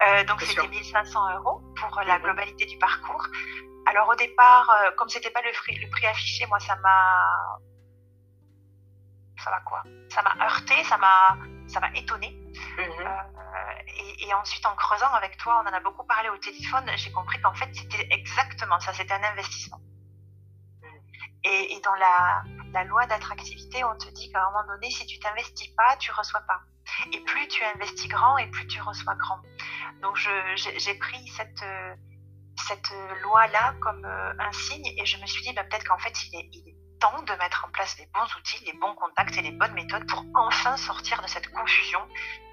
Euh, 0.03 0.23
donc 0.25 0.41
c'était 0.41 0.53
sûr. 0.61 0.69
1500 0.69 1.35
euros 1.37 1.61
pour 1.79 2.01
la 2.01 2.17
Mhm. 2.17 2.23
globalité 2.23 2.65
du 2.65 2.77
parcours. 2.77 3.25
Alors 3.85 4.09
au 4.09 4.15
départ, 4.15 4.69
euh, 4.69 4.91
comme 4.97 5.09
c'était 5.09 5.29
pas 5.31 5.41
le 5.41 5.51
prix, 5.51 5.75
le 5.79 5.89
prix 5.89 6.07
affiché, 6.07 6.45
moi 6.47 6.59
ça 6.59 6.75
m'a, 6.77 7.59
ça 9.43 9.49
m'a 9.51 9.59
quoi? 9.61 9.83
Ça 10.09 10.21
m'a 10.21 10.35
heurté, 10.45 10.83
ça 10.85 10.97
m'a, 10.97 11.37
ça 11.67 11.79
m'a 11.79 11.91
étonné. 11.95 12.29
Mhm. 12.77 13.07
Euh, 13.07 13.81
et, 13.87 14.27
et 14.27 14.33
ensuite 14.33 14.65
en 14.65 14.75
creusant 14.75 15.11
avec 15.13 15.37
toi, 15.37 15.61
on 15.63 15.69
en 15.69 15.73
a 15.73 15.79
beaucoup 15.79 16.05
parlé 16.05 16.29
au 16.29 16.37
téléphone. 16.37 16.89
J'ai 16.95 17.11
compris 17.11 17.39
qu'en 17.41 17.53
fait 17.53 17.69
c'était 17.73 18.07
exactement 18.11 18.79
ça, 18.79 18.93
c'était 18.93 19.13
un 19.13 19.23
investissement. 19.23 19.79
Et, 21.43 21.73
et 21.73 21.81
dans 21.81 21.95
la, 21.95 22.43
la 22.71 22.83
loi 22.83 23.05
d'attractivité, 23.07 23.83
on 23.83 23.97
te 23.97 24.07
dit 24.09 24.31
qu'à 24.31 24.41
un 24.41 24.51
moment 24.51 24.67
donné, 24.67 24.91
si 24.91 25.05
tu 25.07 25.17
t'investis 25.19 25.69
pas, 25.75 25.95
tu 25.97 26.11
reçois 26.11 26.41
pas. 26.41 26.59
Et 27.11 27.19
plus 27.21 27.47
tu 27.47 27.63
investis 27.63 28.07
grand 28.07 28.37
et 28.37 28.47
plus 28.47 28.67
tu 28.67 28.81
reçois 28.81 29.15
grand. 29.15 29.39
Donc 30.01 30.17
j'ai 30.55 30.93
pris 30.95 31.27
cette, 31.29 31.63
cette 32.67 32.93
loi-là 33.23 33.73
comme 33.81 34.05
un 34.05 34.51
signe 34.51 34.87
et 34.97 35.05
je 35.05 35.17
me 35.17 35.25
suis 35.25 35.43
dit 35.43 35.53
bah, 35.53 35.63
peut-être 35.63 35.87
qu'en 35.87 35.97
fait 35.97 36.13
il 36.25 36.35
est, 36.35 36.49
il 36.53 36.69
est 36.69 36.75
temps 37.01 37.21
de 37.23 37.33
mettre 37.33 37.65
en 37.67 37.71
place 37.71 37.97
les 37.97 38.05
bons 38.13 38.35
outils, 38.37 38.63
les 38.65 38.73
bons 38.73 38.93
contacts 38.95 39.35
et 39.37 39.41
les 39.41 39.51
bonnes 39.51 39.73
méthodes 39.73 40.07
pour 40.07 40.23
enfin 40.35 40.77
sortir 40.77 41.21
de 41.21 41.27
cette 41.27 41.51
confusion 41.51 41.99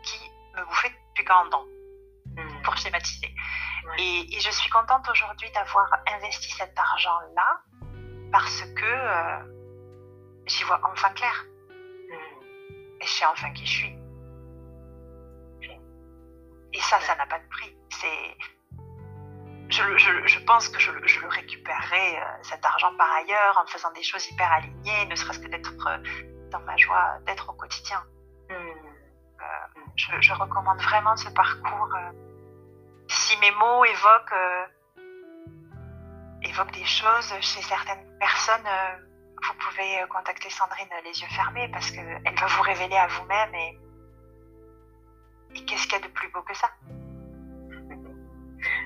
qui 0.02 0.18
me 0.56 0.64
bouffait 0.64 0.90
depuis 1.10 1.24
40 1.24 1.54
ans, 1.54 1.64
hmm. 2.26 2.62
pour 2.62 2.76
schématiser. 2.76 3.32
Et, 3.98 4.40
je 4.40 4.50
suis 4.50 4.70
contente 4.70 5.06
aujourd'hui 5.10 5.50
d'avoir 5.52 5.86
investi 6.14 6.50
cet 6.52 6.76
argent-là 6.78 7.60
parce 8.32 8.62
que 8.62 8.84
euh, 8.84 9.38
j'y 10.46 10.64
vois 10.64 10.80
enfin 10.90 11.10
clair. 11.10 11.44
Hmm. 11.68 13.02
Et 13.02 13.06
je 13.06 13.10
sais 13.10 13.26
enfin 13.26 13.52
qui 13.52 13.66
je 13.66 13.70
suis. 13.70 13.97
Ça, 16.88 16.98
ça 17.00 17.14
n'a 17.16 17.26
pas 17.26 17.38
de 17.38 17.48
prix. 17.50 17.76
C'est 17.90 18.36
je, 19.68 20.38
pense 20.46 20.68
que 20.70 20.80
je, 20.80 21.20
le 21.20 21.28
récupérerai, 21.28 22.18
euh, 22.18 22.24
cet 22.42 22.64
argent 22.64 22.96
par 22.96 23.12
ailleurs, 23.12 23.58
en 23.58 23.66
faisant 23.66 23.90
des 23.92 24.02
choses 24.02 24.26
hyper 24.30 24.50
alignées, 24.50 25.04
ne 25.06 25.14
serait-ce 25.14 25.38
que 25.40 25.48
d'être 25.48 25.74
euh, 25.86 25.98
dans 26.50 26.60
ma 26.60 26.76
joie, 26.78 27.18
d'être 27.26 27.50
au 27.50 27.52
quotidien. 27.52 28.02
Hmm. 28.48 28.54
Euh, 28.54 30.20
je, 30.20 30.32
recommande 30.32 30.80
vraiment 30.80 31.14
ce 31.16 31.28
parcours. 31.28 31.94
si 33.08 33.36
mes 33.40 33.50
mots 33.50 33.84
évoquent, 33.84 34.70
évoquent 36.42 36.72
des 36.72 36.86
choses 36.86 37.34
chez 37.40 37.60
certaines 37.60 38.18
personnes, 38.18 38.68
vous 39.42 39.54
pouvez 39.54 40.06
contacter 40.08 40.48
Sandrine 40.48 40.88
les 41.04 41.20
yeux 41.20 41.28
fermés 41.28 41.68
parce 41.68 41.90
qu'elle 41.90 42.38
va 42.40 42.46
vous 42.46 42.62
révéler 42.62 42.96
à 42.96 43.08
vous-même 43.08 43.54
et, 43.54 43.78
et 45.54 45.64
qu'est-ce 45.64 45.84
qu'il 45.84 45.98
y 45.98 46.02
a 46.02 46.06
de 46.06 46.12
plus 46.12 46.30
beau 46.30 46.42
que 46.42 46.56
ça 46.56 46.70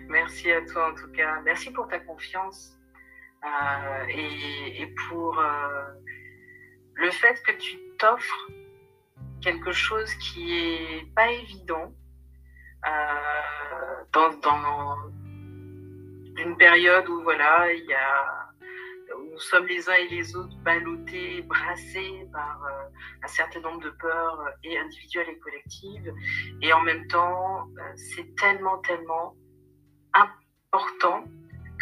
Merci 0.09 0.53
à 0.53 0.64
toi 0.66 0.90
en 0.90 0.94
tout 0.94 1.11
cas. 1.12 1.40
Merci 1.42 1.72
pour 1.72 1.88
ta 1.88 1.98
confiance 1.98 2.79
euh, 3.44 4.05
et, 4.09 4.94
pour 5.09 5.38
euh, 5.38 5.85
le 6.94 7.11
fait 7.11 7.42
que 7.42 7.53
tu 7.53 7.79
t'offres 7.98 8.48
quelque 9.40 9.72
chose 9.72 10.12
qui 10.14 10.57
est 10.57 11.14
pas 11.14 11.31
évident 11.31 11.92
euh, 12.87 14.05
dans, 14.12 14.31
une 16.37 16.57
période 16.57 17.09
où 17.09 17.22
voilà 17.22 17.72
il 17.72 17.85
y 17.85 17.94
a 17.94 18.41
nous 19.18 19.38
sommes 19.38 19.66
les 19.66 19.88
uns 19.88 19.94
et 19.94 20.09
les 20.09 20.37
autres 20.37 20.57
ballottés, 20.64 21.42
brassés 21.42 22.27
par 22.33 22.62
un 23.22 23.29
certain 23.29 23.61
nombre 23.61 23.83
de 23.83 23.90
peurs 23.90 24.44
et 24.64 24.79
individuelles 24.79 25.31
et 25.31 25.38
collectives. 25.38 26.12
Et 26.61 26.72
en 26.72 26.81
même 26.81 27.07
temps, 27.09 27.68
c'est 27.96 28.35
tellement, 28.37 28.79
tellement 28.79 29.35
important 30.72 31.25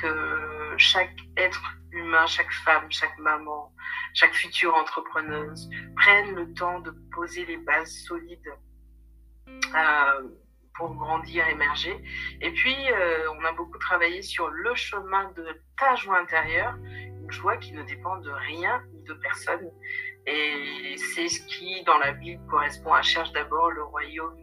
que 0.00 0.74
chaque 0.76 1.16
être 1.36 1.62
humain, 1.92 2.26
chaque 2.26 2.52
femme, 2.64 2.86
chaque 2.90 3.18
maman, 3.18 3.72
chaque 4.14 4.32
future 4.32 4.74
entrepreneuse 4.74 5.68
prenne 5.96 6.34
le 6.34 6.52
temps 6.54 6.80
de 6.80 6.92
poser 7.12 7.44
les 7.46 7.56
bases 7.58 7.92
solides 8.06 8.52
euh, 9.48 10.28
pour 10.74 10.94
grandir, 10.94 11.46
émerger. 11.48 11.96
Et 12.40 12.50
puis, 12.52 12.76
euh, 12.92 13.30
on 13.38 13.44
a 13.44 13.52
beaucoup 13.52 13.78
travaillé 13.78 14.22
sur 14.22 14.48
le 14.48 14.74
chemin 14.74 15.30
de 15.32 15.46
ta 15.76 15.94
joie 15.96 16.18
intérieure, 16.18 16.76
joie 17.30 17.56
qui 17.56 17.72
ne 17.72 17.82
dépend 17.84 18.18
de 18.18 18.30
rien 18.30 18.82
ni 18.92 19.02
de 19.04 19.14
personne. 19.14 19.70
Et 20.26 20.96
c'est 20.96 21.28
ce 21.28 21.40
qui, 21.46 21.82
dans 21.84 21.98
la 21.98 22.12
Bible, 22.12 22.42
correspond 22.48 22.92
à 22.92 23.02
cherche 23.02 23.32
d'abord 23.32 23.70
le 23.70 23.82
royaume 23.82 24.36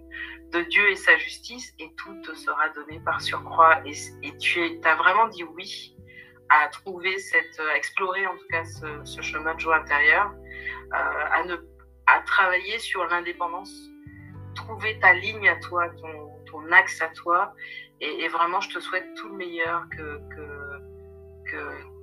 de 0.51 0.61
Dieu 0.61 0.89
et 0.89 0.95
sa 0.95 1.17
justice 1.17 1.73
et 1.79 1.93
tout 1.95 2.21
te 2.21 2.33
sera 2.33 2.69
donné 2.69 2.99
par 3.01 3.21
surcroît. 3.21 3.81
Et, 3.85 4.37
tu 4.37 4.61
as 4.83 4.95
vraiment 4.95 5.27
dit 5.27 5.43
oui 5.43 5.95
à 6.49 6.67
trouver 6.69 7.17
cette, 7.19 7.59
à 7.59 7.75
explorer 7.75 8.25
en 8.25 8.35
tout 8.37 8.47
cas 8.49 8.63
ce, 8.63 9.21
chemin 9.21 9.53
de 9.55 9.59
joie 9.59 9.77
intérieure, 9.77 10.31
euh, 10.93 11.57
à, 12.07 12.21
travailler 12.21 12.79
sur 12.79 13.05
l'indépendance, 13.05 13.73
trouver 14.55 14.97
ta 14.99 15.13
ligne 15.13 15.49
à 15.49 15.57
toi, 15.57 15.89
ton, 15.89 16.29
ton 16.45 16.71
axe 16.71 17.01
à 17.01 17.09
toi. 17.09 17.53
Et, 17.99 18.27
vraiment, 18.27 18.61
je 18.61 18.69
te 18.69 18.79
souhaite 18.79 19.07
tout 19.15 19.29
le 19.29 19.35
meilleur 19.35 19.83
que, 19.89 20.19
que, 20.29 21.51
que 21.51 21.96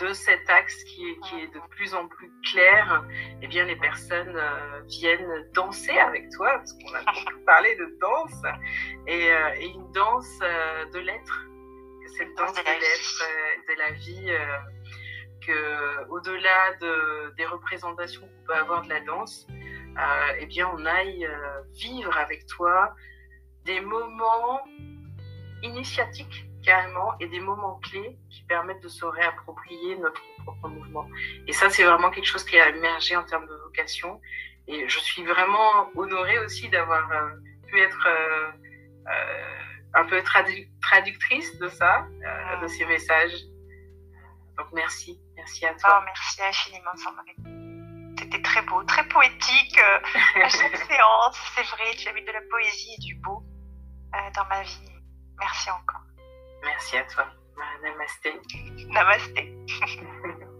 de 0.00 0.12
cet 0.12 0.48
axe 0.48 0.82
qui 0.84 1.10
est, 1.10 1.20
qui 1.20 1.40
est, 1.40 1.48
de 1.48 1.60
plus 1.70 1.94
en 1.94 2.08
plus 2.08 2.32
clair, 2.50 3.04
eh 3.42 3.46
bien, 3.46 3.64
les 3.64 3.76
personnes 3.76 4.34
euh, 4.34 4.80
viennent 4.86 5.46
danser 5.54 5.98
avec 5.98 6.30
toi, 6.30 6.58
parce 6.58 6.72
qu'on 6.72 6.94
a 6.94 7.12
beaucoup 7.12 7.44
parlé 7.44 7.76
de 7.76 7.98
danse, 8.00 8.42
et, 9.06 9.30
euh, 9.30 9.60
une 9.60 9.92
danse 9.92 10.38
euh, 10.42 10.86
de 10.86 10.98
l'être, 10.98 11.46
le 12.18 12.36
danse 12.36 12.54
de 12.54 12.60
l'être, 12.60 13.22
de 13.68 13.78
la 13.78 13.90
vie, 13.92 14.30
que 15.46 16.08
au-delà 16.10 16.74
de, 16.80 17.34
des 17.36 17.46
représentations 17.46 18.20
qu'on 18.20 18.46
peut 18.46 18.54
avoir 18.54 18.82
de 18.82 18.90
la 18.90 19.00
danse, 19.00 19.46
eh 20.38 20.44
bien, 20.46 20.70
on 20.74 20.84
aille 20.84 21.26
vivre 21.72 22.14
avec 22.18 22.44
toi 22.46 22.94
des 23.64 23.80
moments 23.80 24.60
initiatiques 25.62 26.49
carrément 26.62 27.14
et 27.18 27.26
des 27.28 27.40
moments 27.40 27.80
clés 27.82 28.18
qui 28.30 28.42
permettent 28.44 28.82
de 28.82 28.88
se 28.88 29.04
réapproprier 29.04 29.96
notre 29.96 30.22
propre 30.44 30.68
mouvement. 30.68 31.06
Et 31.46 31.52
ça, 31.52 31.70
c'est 31.70 31.84
vraiment 31.84 32.10
quelque 32.10 32.26
chose 32.26 32.44
qui 32.44 32.58
a 32.58 32.68
émergé 32.68 33.16
en 33.16 33.24
termes 33.24 33.46
de 33.46 33.54
vocation. 33.54 34.20
Et 34.66 34.88
je 34.88 34.98
suis 35.00 35.24
vraiment 35.24 35.90
honorée 35.96 36.38
aussi 36.38 36.68
d'avoir 36.68 37.10
euh, 37.10 37.30
pu 37.66 37.80
être 37.80 38.06
euh, 38.06 38.50
euh, 39.08 39.60
un 39.94 40.04
peu 40.04 40.22
traductrice 40.80 41.58
de 41.58 41.68
ça, 41.68 42.06
de 42.62 42.66
ces 42.68 42.84
messages. 42.86 43.34
Donc 44.56 44.68
merci, 44.72 45.20
merci 45.36 45.66
à 45.66 45.74
toi. 45.74 46.00
Oh, 46.00 46.04
merci 46.04 46.42
infiniment, 46.42 46.94
Sandrine. 46.96 48.14
C'était 48.18 48.42
très 48.42 48.62
beau, 48.62 48.82
très 48.84 49.08
poétique 49.08 49.78
à 49.78 50.48
chaque 50.48 50.76
séance. 50.88 51.38
C'est 51.54 51.66
vrai, 51.66 51.94
tu 51.96 52.08
as 52.08 52.12
mis 52.12 52.24
de 52.24 52.32
la 52.32 52.42
poésie 52.50 52.94
et 52.98 53.00
du 53.00 53.14
beau 53.16 53.42
dans 54.34 54.44
ma 54.48 54.62
vie. 54.62 54.90
Merci 55.38 55.70
encore. 55.70 56.09
Merci 56.62 56.96
à 56.96 57.04
toi. 57.04 57.26
Namasté. 57.82 58.40
Namasté. 58.88 59.54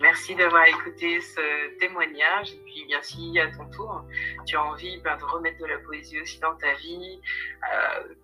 Merci 0.00 0.34
d'avoir 0.34 0.64
écouté 0.64 1.20
ce 1.20 1.78
témoignage. 1.78 2.52
Et 2.52 2.60
puis, 2.64 2.84
bien 2.86 3.02
si 3.02 3.38
à 3.38 3.50
ton 3.50 3.66
tour, 3.70 4.04
tu 4.46 4.56
as 4.56 4.64
envie 4.64 4.98
ben, 4.98 5.16
de 5.16 5.24
remettre 5.24 5.58
de 5.58 5.66
la 5.66 5.78
poésie 5.78 6.20
aussi 6.20 6.40
dans 6.40 6.54
ta 6.56 6.74
vie, 6.74 7.20
euh, 7.72 8.14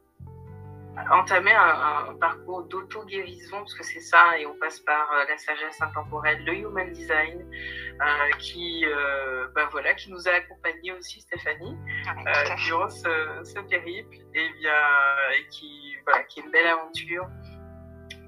entamer 1.11 1.53
un, 1.53 2.15
parcours 2.21 2.65
d'auto-guérison, 2.65 3.59
parce 3.59 3.75
que 3.75 3.85
c'est 3.85 4.01
ça, 4.01 4.39
et 4.39 4.47
on 4.47 4.55
passe 4.59 4.81
par 4.81 5.11
euh, 5.13 5.25
la 5.29 5.37
sagesse 5.37 5.81
intemporelle, 5.81 6.45
le 6.45 6.55
human 6.55 6.91
design, 6.93 7.47
euh, 8.01 8.31
qui, 8.39 8.85
euh, 8.87 9.49
ben 9.55 9.69
voilà, 9.71 9.95
qui 9.95 10.11
nous 10.11 10.27
a 10.29 10.33
accompagnés 10.33 10.93
aussi, 10.93 11.21
Stéphanie, 11.21 11.77
durant 12.67 12.89
ce, 12.89 13.43
ce, 13.45 13.61
périple, 13.61 14.17
et, 14.35 14.49
bien, 14.61 14.73
et 15.39 15.47
qui, 15.49 15.97
voilà, 16.07 16.25
qui 16.25 16.41
est 16.41 16.45
une 16.45 16.51
belle 16.51 16.67
aventure, 16.67 17.29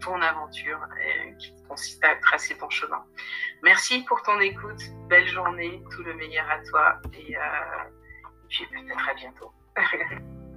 ton 0.01 0.21
aventure, 0.21 0.79
et 1.03 1.37
qui 1.39 1.55
consiste 1.69 2.05
à 2.05 2.17
tracer 2.17 2.57
ton 2.59 2.69
chemin. 2.71 3.03
Merci 3.63 4.05
pour 4.05 4.23
ton 4.23 4.39
écoute, 4.41 4.81
belle 5.09 5.27
journée, 5.27 5.83
tout 5.91 6.03
le 6.03 6.15
meilleur 6.15 6.49
à 6.51 6.59
toi, 6.65 7.01
et, 7.15 7.33
et 7.33 7.37
puis 8.49 8.67
peut-être 8.67 9.09
à 9.09 9.15
bientôt. 9.15 9.53